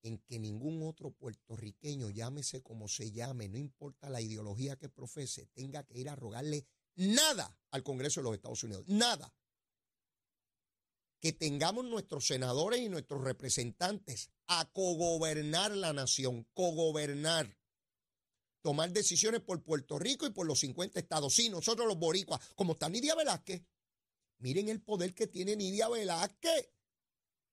en 0.04 0.18
que 0.20 0.40
ningún 0.40 0.82
otro 0.84 1.12
puertorriqueño, 1.12 2.10
llámese 2.10 2.64
como 2.64 2.88
se 2.88 3.12
llame, 3.12 3.48
no 3.48 3.58
importa 3.58 4.10
la 4.10 4.22
ideología 4.22 4.76
que 4.76 4.90
profese, 4.90 5.48
tenga 5.54 5.84
que 5.84 6.00
ir 6.00 6.10
a 6.10 6.16
rogarle 6.16 6.66
nada 6.96 7.58
al 7.70 7.84
Congreso 7.84 8.20
de 8.20 8.24
los 8.26 8.34
Estados 8.36 8.64
Unidos. 8.64 8.86
Nada 8.88 9.34
que 11.22 11.32
tengamos 11.32 11.86
nuestros 11.86 12.26
senadores 12.26 12.80
y 12.80 12.90
nuestros 12.90 13.24
representantes 13.24 14.32
a 14.48 14.72
cogobernar 14.74 15.72
la 15.72 15.94
nación, 15.94 16.48
cogobernar, 16.54 17.56
tomar 18.64 18.92
decisiones 18.92 19.42
por 19.42 19.64
Puerto 19.64 20.00
Rico 20.00 20.26
y 20.26 20.32
por 20.32 20.48
los 20.48 20.60
50 20.62 21.00
estados. 21.00 21.36
Sí, 21.36 21.50
nosotros 21.50 21.88
los 21.88 22.00
boricuas, 22.00 22.42
como 22.56 22.74
está 22.74 22.90
Nidia 22.90 23.14
Velázquez, 23.14 23.64
miren 24.40 24.68
el 24.70 24.82
poder 24.82 25.14
que 25.14 25.28
tiene 25.28 25.56
Nidia 25.56 25.88
Velázquez. 25.90 26.70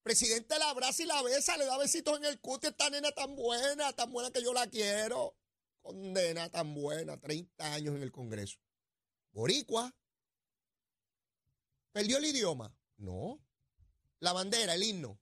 Presidente 0.03 0.59
la 0.59 0.71
abraza 0.71 1.03
y 1.03 1.07
la 1.07 1.23
besa, 1.23 1.57
le 1.57 1.67
da 1.67 1.77
besitos 1.77 2.17
en 2.19 2.25
el 2.25 2.41
cutis, 2.41 2.71
esta 2.71 2.89
nena 2.91 3.11
tan 3.13 3.35
buena, 3.37 3.93
tan 3.93 4.13
buena 4.13 4.31
que 4.31 4.43
yo 4.43 4.53
la 4.53 4.67
quiero. 4.69 5.37
Condena 5.83 6.49
tan 6.51 6.75
buena, 6.75 7.19
30 7.21 7.75
años 7.75 7.97
en 7.97 8.03
el 8.03 8.13
Congreso. 8.13 8.59
Boricua. 9.33 9.95
¿Perdió 11.93 12.19
el 12.19 12.27
idioma? 12.27 12.75
No. 12.97 13.41
La 14.21 14.33
bandera, 14.33 14.75
el 14.75 14.83
himno. 14.83 15.21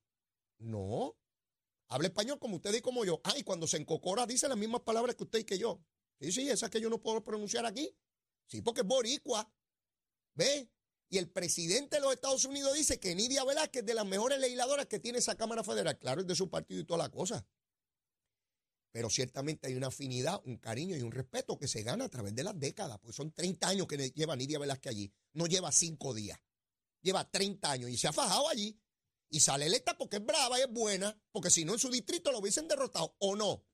No. 0.59 1.16
Habla 1.88 2.09
español 2.09 2.38
como 2.38 2.56
usted 2.56 2.75
y 2.75 2.80
como 2.80 3.04
yo. 3.04 3.21
Ah, 3.25 3.35
y 3.37 3.45
cuando 3.45 3.66
se 3.66 3.76
encocora 3.76 4.26
dice 4.26 4.49
las 4.49 4.59
mismas 4.59 4.83
palabras 4.83 5.15
que 5.15 5.25
usted 5.25 5.41
y 5.41 5.45
que 5.45 5.58
yo. 5.58 5.80
Sí, 6.21 6.32
sí, 6.32 6.49
esas 6.49 6.71
que 6.71 6.80
yo 6.80 6.91
no 6.91 7.02
puedo 7.02 7.23
pronunciar 7.23 7.67
aquí. 7.67 7.95
Sí, 8.47 8.62
porque 8.62 8.80
es 8.80 8.86
boricua. 8.86 9.50
¿Ve? 10.34 10.71
Y 11.08 11.19
el 11.19 11.30
presidente 11.30 11.97
de 11.97 12.02
los 12.02 12.12
Estados 12.12 12.45
Unidos 12.45 12.75
dice 12.75 12.99
que 12.99 13.14
Nidia 13.14 13.45
Velázquez 13.45 13.82
es 13.82 13.86
de 13.86 13.95
las 13.95 14.06
mejores 14.06 14.40
legisladoras 14.40 14.86
que 14.86 14.99
tiene 14.99 15.19
esa 15.19 15.36
Cámara 15.36 15.62
Federal. 15.62 15.99
Claro, 15.99 16.21
es 16.23 16.26
de 16.26 16.34
su 16.34 16.50
partido 16.50 16.80
y 16.80 16.84
toda 16.84 16.99
la 16.99 17.10
cosa. 17.10 17.47
Pero 18.90 19.10
ciertamente 19.10 19.69
hay 19.69 19.75
una 19.75 19.88
afinidad, 19.88 20.40
un 20.47 20.56
cariño 20.56 20.97
y 20.97 21.02
un 21.02 21.12
respeto 21.12 21.58
que 21.58 21.69
se 21.69 21.82
gana 21.82 22.06
a 22.06 22.08
través 22.08 22.34
de 22.34 22.42
las 22.42 22.58
décadas, 22.58 22.99
porque 22.99 23.14
son 23.14 23.30
30 23.30 23.69
años 23.69 23.86
que 23.86 24.10
lleva 24.10 24.34
Nidia 24.34 24.58
Velázquez 24.58 24.90
allí. 24.90 25.12
No 25.34 25.47
lleva 25.47 25.71
5 25.71 26.14
días. 26.14 26.40
Lleva 27.02 27.30
30 27.30 27.71
años 27.71 27.90
y 27.90 27.99
se 27.99 28.08
ha 28.08 28.12
fajado 28.12 28.49
allí. 28.49 28.80
Y 29.28 29.40
sale 29.40 29.66
electa 29.66 29.97
porque 29.99 30.16
es 30.16 30.25
brava 30.25 30.58
y 30.58 30.62
es 30.62 30.71
buena, 30.71 31.21
porque 31.30 31.50
si 31.50 31.64
no 31.64 31.75
en 31.75 31.78
su 31.78 31.90
distrito 31.90 32.32
lo 32.32 32.38
hubiesen 32.38 32.69
derrotado, 32.69 33.16
o 33.19 33.36
no, 33.36 33.64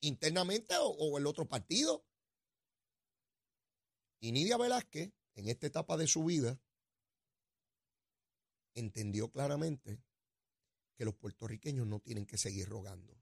internamente 0.00 0.74
o, 0.78 1.18
el 1.18 1.26
otro 1.26 1.48
partido. 1.48 2.04
Y 4.20 4.32
Nidia 4.32 4.56
Velázquez, 4.56 5.12
en 5.36 5.48
esta 5.48 5.66
etapa 5.66 5.96
de 5.96 6.06
su 6.06 6.24
vida, 6.24 6.60
entendió 8.76 9.30
claramente 9.30 9.98
que 10.94 11.04
los 11.04 11.14
puertorriqueños 11.14 11.86
no 11.86 11.98
tienen 12.00 12.26
que 12.26 12.38
seguir 12.38 12.68
rogando. 12.68 13.18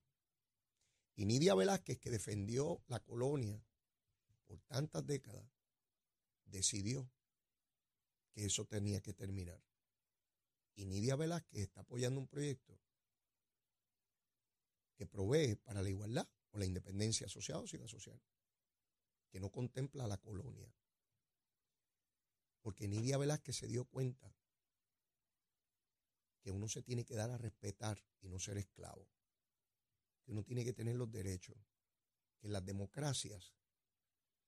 Y 1.15 1.27
Nidia 1.27 1.55
Velázquez, 1.55 1.99
que 1.99 2.11
defendió 2.11 2.83
la 2.89 3.01
colonia 3.01 3.65
por 4.47 4.61
tantas 4.63 5.07
décadas, 5.07 5.49
decidió 6.45 7.09
que 8.33 8.45
eso 8.45 8.65
tenía 8.65 9.01
que 9.01 9.15
terminar. 9.15 9.63
Y 10.75 10.87
Nidia 10.87 11.15
Velázquez 11.15 11.63
está 11.63 11.83
apoyando 11.83 12.21
un 12.21 12.27
proyecto 12.27 12.81
que 14.97 15.07
provee 15.07 15.55
para 15.55 15.83
la 15.83 15.89
igualdad 15.89 16.29
o 16.51 16.59
la 16.59 16.67
independencia 16.67 17.29
social 17.29 17.59
o 17.63 17.67
sin 17.67 17.87
social, 17.89 18.21
que 19.31 19.39
no 19.39 19.51
contempla 19.51 20.09
la 20.09 20.19
colonia. 20.19 20.75
Porque 22.61 22.89
Nidia 22.89 23.19
Velázquez 23.19 23.57
se 23.57 23.69
dio 23.69 23.85
cuenta 23.85 24.35
que 26.45 26.51
uno 26.51 26.69
se 26.69 26.83
tiene 26.83 27.07
que 27.07 27.17
dar 27.17 27.31
a 27.31 27.39
respetar 27.39 27.99
y 28.21 28.29
no 28.29 28.39
ser 28.39 28.59
esclavo, 28.59 29.09
que 30.23 30.31
uno 30.31 30.45
tiene 30.45 30.63
que 30.63 30.75
tener 30.75 30.95
los 30.95 31.11
derechos, 31.11 31.57
que 32.39 32.49
en 32.49 32.53
las 32.53 32.63
democracias 32.67 33.55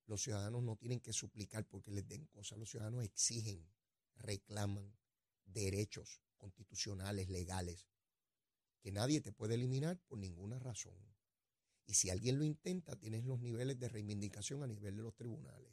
los 0.05 0.23
ciudadanos 0.23 0.63
no 0.63 0.77
tienen 0.77 1.01
que 1.01 1.15
suplicar 1.15 1.67
porque 1.67 1.91
les 1.91 2.07
den 2.07 2.27
cosas, 2.27 2.59
los 2.59 2.69
ciudadanos 2.69 3.03
exigen, 3.03 3.67
reclaman, 4.17 4.95
derechos 5.47 6.21
constitucionales, 6.37 7.31
legales, 7.31 7.89
que 8.83 8.93
nadie 8.93 9.23
te 9.23 9.33
puede 9.33 9.55
eliminar 9.55 9.99
por 10.01 10.19
ninguna 10.19 10.59
razón. 10.59 10.99
Y 11.87 11.95
si 11.95 12.11
alguien 12.11 12.39
lo 12.39 12.45
intenta, 12.45 12.95
tienes 12.97 13.25
los 13.25 13.41
niveles 13.41 13.79
de 13.79 13.89
reivindicación 13.89 14.63
a 14.63 14.67
nivel 14.67 14.99
de 14.99 15.03
los 15.03 15.17
tribunales. 15.17 15.73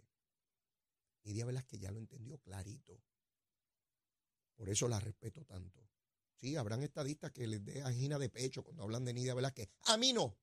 Nidia 1.26 1.46
que 1.64 1.80
ya 1.80 1.92
lo 1.92 2.00
entendió 2.00 2.38
clarito. 2.38 3.04
Por 4.56 4.70
eso 4.70 4.88
la 4.88 5.02
respeto 5.02 5.44
tanto. 5.44 5.84
Sí, 6.40 6.56
habrán 6.56 6.84
estadistas 6.84 7.32
que 7.32 7.48
les 7.48 7.64
dé 7.64 7.82
angina 7.82 8.20
de 8.20 8.30
pecho 8.30 8.64
cuando 8.64 8.84
hablan 8.84 9.06
de 9.06 9.14
Nidia 9.14 9.34
Velázquez. 9.34 9.70
A 9.84 9.98
mí 9.98 10.14
no, 10.14 10.38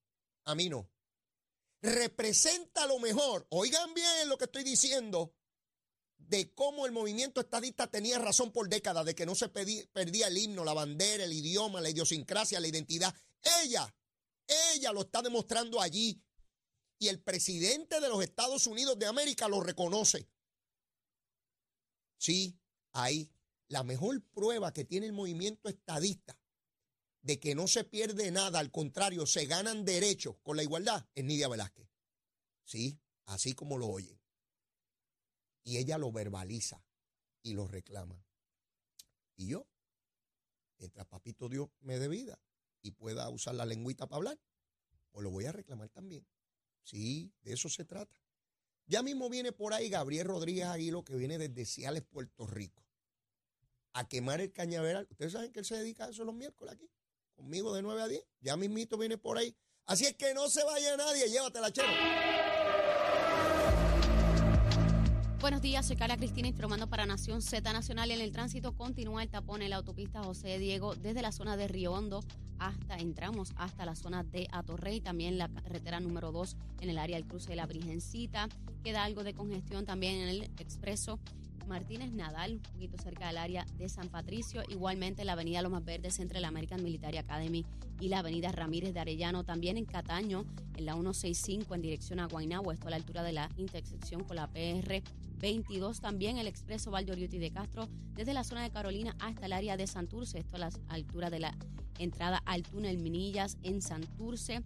a 0.44 0.54
mí 0.54 0.68
no. 0.68 0.90
Representa 1.82 2.86
lo 2.86 2.98
mejor. 2.98 3.46
Oigan 3.50 3.92
bien 3.94 4.28
lo 4.28 4.38
que 4.38 4.44
estoy 4.44 4.64
diciendo 4.64 5.34
de 6.18 6.54
cómo 6.54 6.86
el 6.86 6.92
movimiento 6.92 7.40
estadista 7.40 7.90
tenía 7.90 8.18
razón 8.18 8.52
por 8.52 8.68
décadas 8.68 9.04
de 9.04 9.14
que 9.14 9.26
no 9.26 9.34
se 9.34 9.48
perdía 9.48 10.28
el 10.28 10.38
himno, 10.38 10.64
la 10.64 10.74
bandera, 10.74 11.24
el 11.24 11.32
idioma, 11.32 11.80
la 11.80 11.90
idiosincrasia, 11.90 12.60
la 12.60 12.68
identidad. 12.68 13.14
Ella, 13.62 13.92
ella 14.74 14.92
lo 14.92 15.02
está 15.02 15.22
demostrando 15.22 15.80
allí. 15.80 16.22
Y 16.98 17.08
el 17.08 17.20
presidente 17.20 17.98
de 17.98 18.08
los 18.08 18.22
Estados 18.22 18.66
Unidos 18.66 18.98
de 18.98 19.06
América 19.06 19.48
lo 19.48 19.60
reconoce. 19.60 20.28
Sí, 22.18 22.58
ahí. 22.92 23.32
La 23.70 23.82
mejor 23.82 24.22
prueba 24.34 24.72
que 24.72 24.84
tiene 24.84 25.06
el 25.06 25.12
movimiento 25.12 25.68
estadista 25.68 26.38
de 27.22 27.40
que 27.40 27.54
no 27.54 27.66
se 27.66 27.84
pierde 27.84 28.30
nada, 28.30 28.58
al 28.58 28.70
contrario, 28.70 29.24
se 29.26 29.46
ganan 29.46 29.84
derechos 29.84 30.36
con 30.42 30.56
la 30.56 30.62
igualdad, 30.62 31.08
es 31.14 31.24
Nidia 31.24 31.48
Velázquez. 31.48 31.88
Sí, 32.64 33.00
así 33.24 33.54
como 33.54 33.78
lo 33.78 33.88
oyen 33.88 34.20
y 35.64 35.78
ella 35.78 35.98
lo 35.98 36.10
verbaliza 36.12 36.84
y 37.42 37.54
lo 37.54 37.66
reclama. 37.66 38.24
Y 39.36 39.48
yo 39.48 39.66
mientras 40.78 41.06
papito 41.06 41.48
Dios 41.48 41.68
me 41.80 41.98
dé 41.98 42.08
vida 42.08 42.40
y 42.82 42.92
pueda 42.92 43.28
usar 43.28 43.54
la 43.54 43.66
lengüita 43.66 44.06
para 44.06 44.16
hablar, 44.16 44.40
pues 45.10 45.22
lo 45.22 45.30
voy 45.30 45.46
a 45.46 45.52
reclamar 45.52 45.88
también. 45.90 46.26
Sí, 46.82 47.32
de 47.42 47.52
eso 47.52 47.68
se 47.68 47.84
trata. 47.84 48.16
Ya 48.86 49.02
mismo 49.02 49.28
viene 49.28 49.52
por 49.52 49.74
ahí 49.74 49.88
Gabriel 49.88 50.26
Rodríguez 50.26 50.64
Aguilo, 50.66 51.04
que 51.04 51.14
viene 51.14 51.38
desde 51.38 51.64
Ciales, 51.64 52.02
Puerto 52.02 52.46
Rico, 52.46 52.84
a 53.92 54.08
quemar 54.08 54.40
el 54.40 54.52
cañaveral. 54.52 55.06
Ustedes 55.10 55.32
saben 55.32 55.52
que 55.52 55.60
él 55.60 55.64
se 55.64 55.76
dedica 55.76 56.04
a 56.04 56.10
eso 56.10 56.24
los 56.24 56.34
miércoles 56.34 56.74
aquí, 56.74 56.90
conmigo 57.34 57.74
de 57.74 57.82
9 57.82 58.02
a 58.02 58.08
10. 58.08 58.24
Ya 58.40 58.56
mismito 58.56 58.98
viene 58.98 59.18
por 59.18 59.38
ahí. 59.38 59.56
Así 59.86 60.06
es 60.06 60.14
que 60.14 60.34
no 60.34 60.48
se 60.48 60.64
vaya 60.64 60.96
nadie, 60.96 61.28
llévatela, 61.28 61.72
chero. 61.72 61.88
Buenos 65.40 65.62
días, 65.62 65.86
soy 65.86 65.96
Carla 65.96 66.18
Cristina 66.18 66.48
informando 66.48 66.86
para 66.86 67.06
Nación 67.06 67.40
Z 67.40 67.72
Nacional. 67.72 68.10
En 68.10 68.20
el 68.20 68.30
tránsito 68.30 68.76
continúa 68.76 69.22
el 69.22 69.30
tapón 69.30 69.62
en 69.62 69.70
la 69.70 69.76
autopista 69.76 70.22
José 70.22 70.58
Diego 70.58 70.94
desde 70.94 71.22
la 71.22 71.32
zona 71.32 71.56
de 71.56 71.66
Río 71.66 71.92
Hondo 71.92 72.20
hasta, 72.58 72.98
entramos 72.98 73.52
hasta 73.56 73.86
la 73.86 73.94
zona 73.94 74.22
de 74.22 74.46
Atorrey, 74.52 75.00
también 75.00 75.38
la 75.38 75.48
carretera 75.48 75.98
número 75.98 76.30
2 76.30 76.56
en 76.82 76.90
el 76.90 76.98
área 76.98 77.16
del 77.16 77.26
cruce 77.26 77.48
de 77.48 77.56
la 77.56 77.66
Virgencita. 77.66 78.50
Queda 78.84 79.02
algo 79.02 79.24
de 79.24 79.32
congestión 79.32 79.86
también 79.86 80.16
en 80.16 80.28
el 80.28 80.42
expreso 80.58 81.18
Martínez 81.66 82.12
Nadal, 82.12 82.54
un 82.54 82.72
poquito 82.72 82.98
cerca 82.98 83.28
del 83.28 83.38
área 83.38 83.64
de 83.76 83.88
San 83.88 84.08
Patricio. 84.08 84.62
Igualmente 84.68 85.24
la 85.24 85.32
avenida 85.32 85.62
Lomas 85.62 85.84
Verdes 85.84 86.18
entre 86.20 86.40
la 86.40 86.48
American 86.48 86.82
Military 86.82 87.18
Academy 87.18 87.64
y 88.00 88.08
la 88.08 88.20
avenida 88.20 88.52
Ramírez 88.52 88.94
de 88.94 89.00
Arellano. 89.00 89.44
También 89.44 89.76
en 89.76 89.84
Cataño, 89.84 90.44
en 90.76 90.86
la 90.86 90.94
165 90.94 91.74
en 91.74 91.82
dirección 91.82 92.20
a 92.20 92.26
Guaynabo, 92.26 92.72
esto 92.72 92.88
a 92.88 92.90
la 92.90 92.96
altura 92.96 93.22
de 93.22 93.32
la 93.32 93.48
intersección 93.56 94.24
con 94.24 94.36
la 94.36 94.48
PR 94.48 95.02
22. 95.38 96.00
También 96.00 96.38
el 96.38 96.46
expreso 96.46 96.90
Valdoriuti 96.90 97.38
de 97.38 97.50
Castro 97.50 97.88
desde 98.14 98.34
la 98.34 98.44
zona 98.44 98.62
de 98.62 98.70
Carolina 98.70 99.16
hasta 99.18 99.46
el 99.46 99.52
área 99.52 99.76
de 99.76 99.86
Santurce, 99.86 100.38
esto 100.38 100.56
a 100.56 100.60
la 100.60 100.70
altura 100.88 101.30
de 101.30 101.40
la 101.40 101.56
entrada 101.98 102.42
al 102.46 102.62
túnel 102.62 102.98
Minillas 102.98 103.58
en 103.62 103.82
Santurce. 103.82 104.62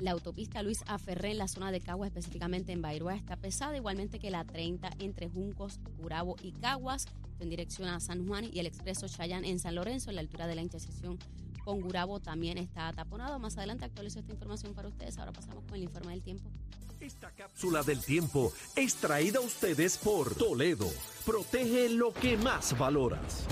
La 0.00 0.12
autopista 0.12 0.62
Luis 0.62 0.84
Aferré 0.86 1.32
en 1.32 1.38
la 1.38 1.48
zona 1.48 1.72
de 1.72 1.80
Caguas, 1.80 2.08
específicamente 2.08 2.70
en 2.70 2.80
Bairoa, 2.80 3.16
está 3.16 3.36
pesada, 3.36 3.76
igualmente 3.76 4.20
que 4.20 4.30
la 4.30 4.44
30 4.44 4.90
entre 5.00 5.28
Juncos, 5.28 5.80
Curabo 5.96 6.36
y 6.40 6.52
Caguas, 6.52 7.06
en 7.40 7.50
dirección 7.50 7.88
a 7.88 7.98
San 7.98 8.26
Juan, 8.28 8.48
y 8.52 8.60
el 8.60 8.66
expreso 8.66 9.08
Chayán 9.08 9.44
en 9.44 9.58
San 9.58 9.74
Lorenzo, 9.74 10.10
en 10.10 10.16
la 10.16 10.20
altura 10.20 10.46
de 10.46 10.54
la 10.54 10.62
intersección 10.62 11.18
con 11.64 11.80
Gurabo, 11.80 12.20
también 12.20 12.58
está 12.58 12.92
taponado. 12.92 13.40
Más 13.40 13.58
adelante 13.58 13.84
actualizo 13.84 14.20
esta 14.20 14.32
información 14.32 14.72
para 14.72 14.88
ustedes. 14.88 15.18
Ahora 15.18 15.32
pasamos 15.32 15.64
con 15.64 15.74
el 15.74 15.82
informe 15.82 16.12
del 16.12 16.22
tiempo. 16.22 16.48
Esta 17.00 17.30
cápsula 17.32 17.82
del 17.82 18.00
tiempo 18.00 18.52
es 18.76 18.94
traída 18.94 19.38
a 19.38 19.42
ustedes 19.42 19.98
por 19.98 20.34
Toledo. 20.34 20.88
Protege 21.26 21.88
lo 21.90 22.12
que 22.12 22.36
más 22.36 22.76
valoras. 22.78 23.46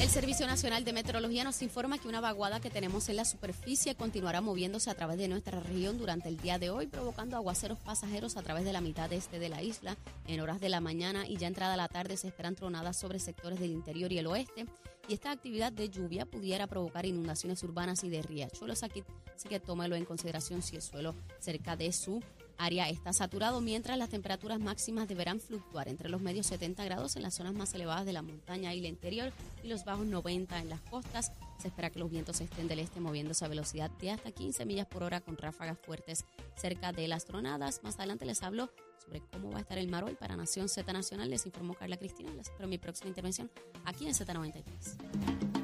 El 0.00 0.08
Servicio 0.08 0.46
Nacional 0.46 0.84
de 0.84 0.92
Meteorología 0.92 1.42
nos 1.42 1.60
informa 1.60 1.98
que 1.98 2.06
una 2.06 2.20
vaguada 2.20 2.60
que 2.60 2.70
tenemos 2.70 3.08
en 3.08 3.16
la 3.16 3.24
superficie 3.24 3.96
continuará 3.96 4.40
moviéndose 4.40 4.90
a 4.90 4.94
través 4.94 5.18
de 5.18 5.26
nuestra 5.26 5.58
región 5.58 5.98
durante 5.98 6.28
el 6.28 6.36
día 6.36 6.56
de 6.56 6.70
hoy, 6.70 6.86
provocando 6.86 7.36
aguaceros 7.36 7.80
pasajeros 7.80 8.36
a 8.36 8.42
través 8.42 8.64
de 8.64 8.72
la 8.72 8.80
mitad 8.80 9.12
este 9.12 9.40
de 9.40 9.48
la 9.48 9.60
isla. 9.60 9.96
En 10.28 10.38
horas 10.38 10.60
de 10.60 10.68
la 10.68 10.80
mañana 10.80 11.26
y 11.26 11.36
ya 11.36 11.48
entrada 11.48 11.76
la 11.76 11.88
tarde 11.88 12.16
se 12.16 12.28
esperan 12.28 12.54
tronadas 12.54 12.96
sobre 12.96 13.18
sectores 13.18 13.58
del 13.58 13.72
interior 13.72 14.12
y 14.12 14.18
el 14.18 14.28
oeste. 14.28 14.66
Y 15.08 15.14
esta 15.14 15.32
actividad 15.32 15.72
de 15.72 15.88
lluvia 15.88 16.26
pudiera 16.26 16.68
provocar 16.68 17.04
inundaciones 17.04 17.60
urbanas 17.64 18.04
y 18.04 18.08
de 18.08 18.22
riachuelos. 18.22 18.84
Aquí, 18.84 19.02
así 19.34 19.48
que 19.48 19.58
tómelo 19.58 19.96
en 19.96 20.04
consideración 20.04 20.62
si 20.62 20.76
el 20.76 20.82
suelo 20.82 21.16
cerca 21.40 21.74
de 21.74 21.92
su 21.92 22.22
área 22.58 22.88
está 22.88 23.12
saturado, 23.12 23.60
mientras 23.60 23.96
las 23.96 24.10
temperaturas 24.10 24.60
máximas 24.60 25.08
deberán 25.08 25.40
fluctuar 25.40 25.88
entre 25.88 26.08
los 26.08 26.20
medios 26.20 26.46
70 26.46 26.84
grados 26.84 27.16
en 27.16 27.22
las 27.22 27.34
zonas 27.34 27.54
más 27.54 27.72
elevadas 27.74 28.04
de 28.04 28.12
la 28.12 28.22
montaña 28.22 28.74
y 28.74 28.80
el 28.80 28.86
interior 28.86 29.32
y 29.62 29.68
los 29.68 29.84
bajos 29.84 30.06
90 30.06 30.58
en 30.58 30.68
las 30.68 30.80
costas. 30.82 31.32
Se 31.58 31.68
espera 31.68 31.90
que 31.90 31.98
los 31.98 32.10
vientos 32.10 32.40
estén 32.40 32.68
del 32.68 32.80
este 32.80 33.00
moviéndose 33.00 33.44
a 33.44 33.48
velocidad 33.48 33.90
de 34.00 34.10
hasta 34.10 34.30
15 34.30 34.64
millas 34.66 34.86
por 34.86 35.02
hora 35.02 35.20
con 35.20 35.36
ráfagas 35.36 35.78
fuertes 35.78 36.24
cerca 36.56 36.92
de 36.92 37.08
las 37.08 37.24
tronadas. 37.24 37.82
Más 37.82 37.96
adelante 37.96 38.26
les 38.26 38.42
hablo 38.42 38.70
sobre 39.02 39.20
cómo 39.32 39.50
va 39.50 39.58
a 39.58 39.60
estar 39.62 39.78
el 39.78 39.88
mar 39.88 40.04
hoy 40.04 40.14
para 40.14 40.36
Nación 40.36 40.68
Z 40.68 40.92
Nacional. 40.92 41.30
Les 41.30 41.46
informó 41.46 41.74
Carla 41.74 41.96
Cristina. 41.96 42.32
Les 42.34 42.48
espero 42.48 42.68
mi 42.68 42.78
próxima 42.78 43.08
intervención 43.08 43.50
aquí 43.84 44.06
en 44.06 44.12
Z93. 44.12 45.57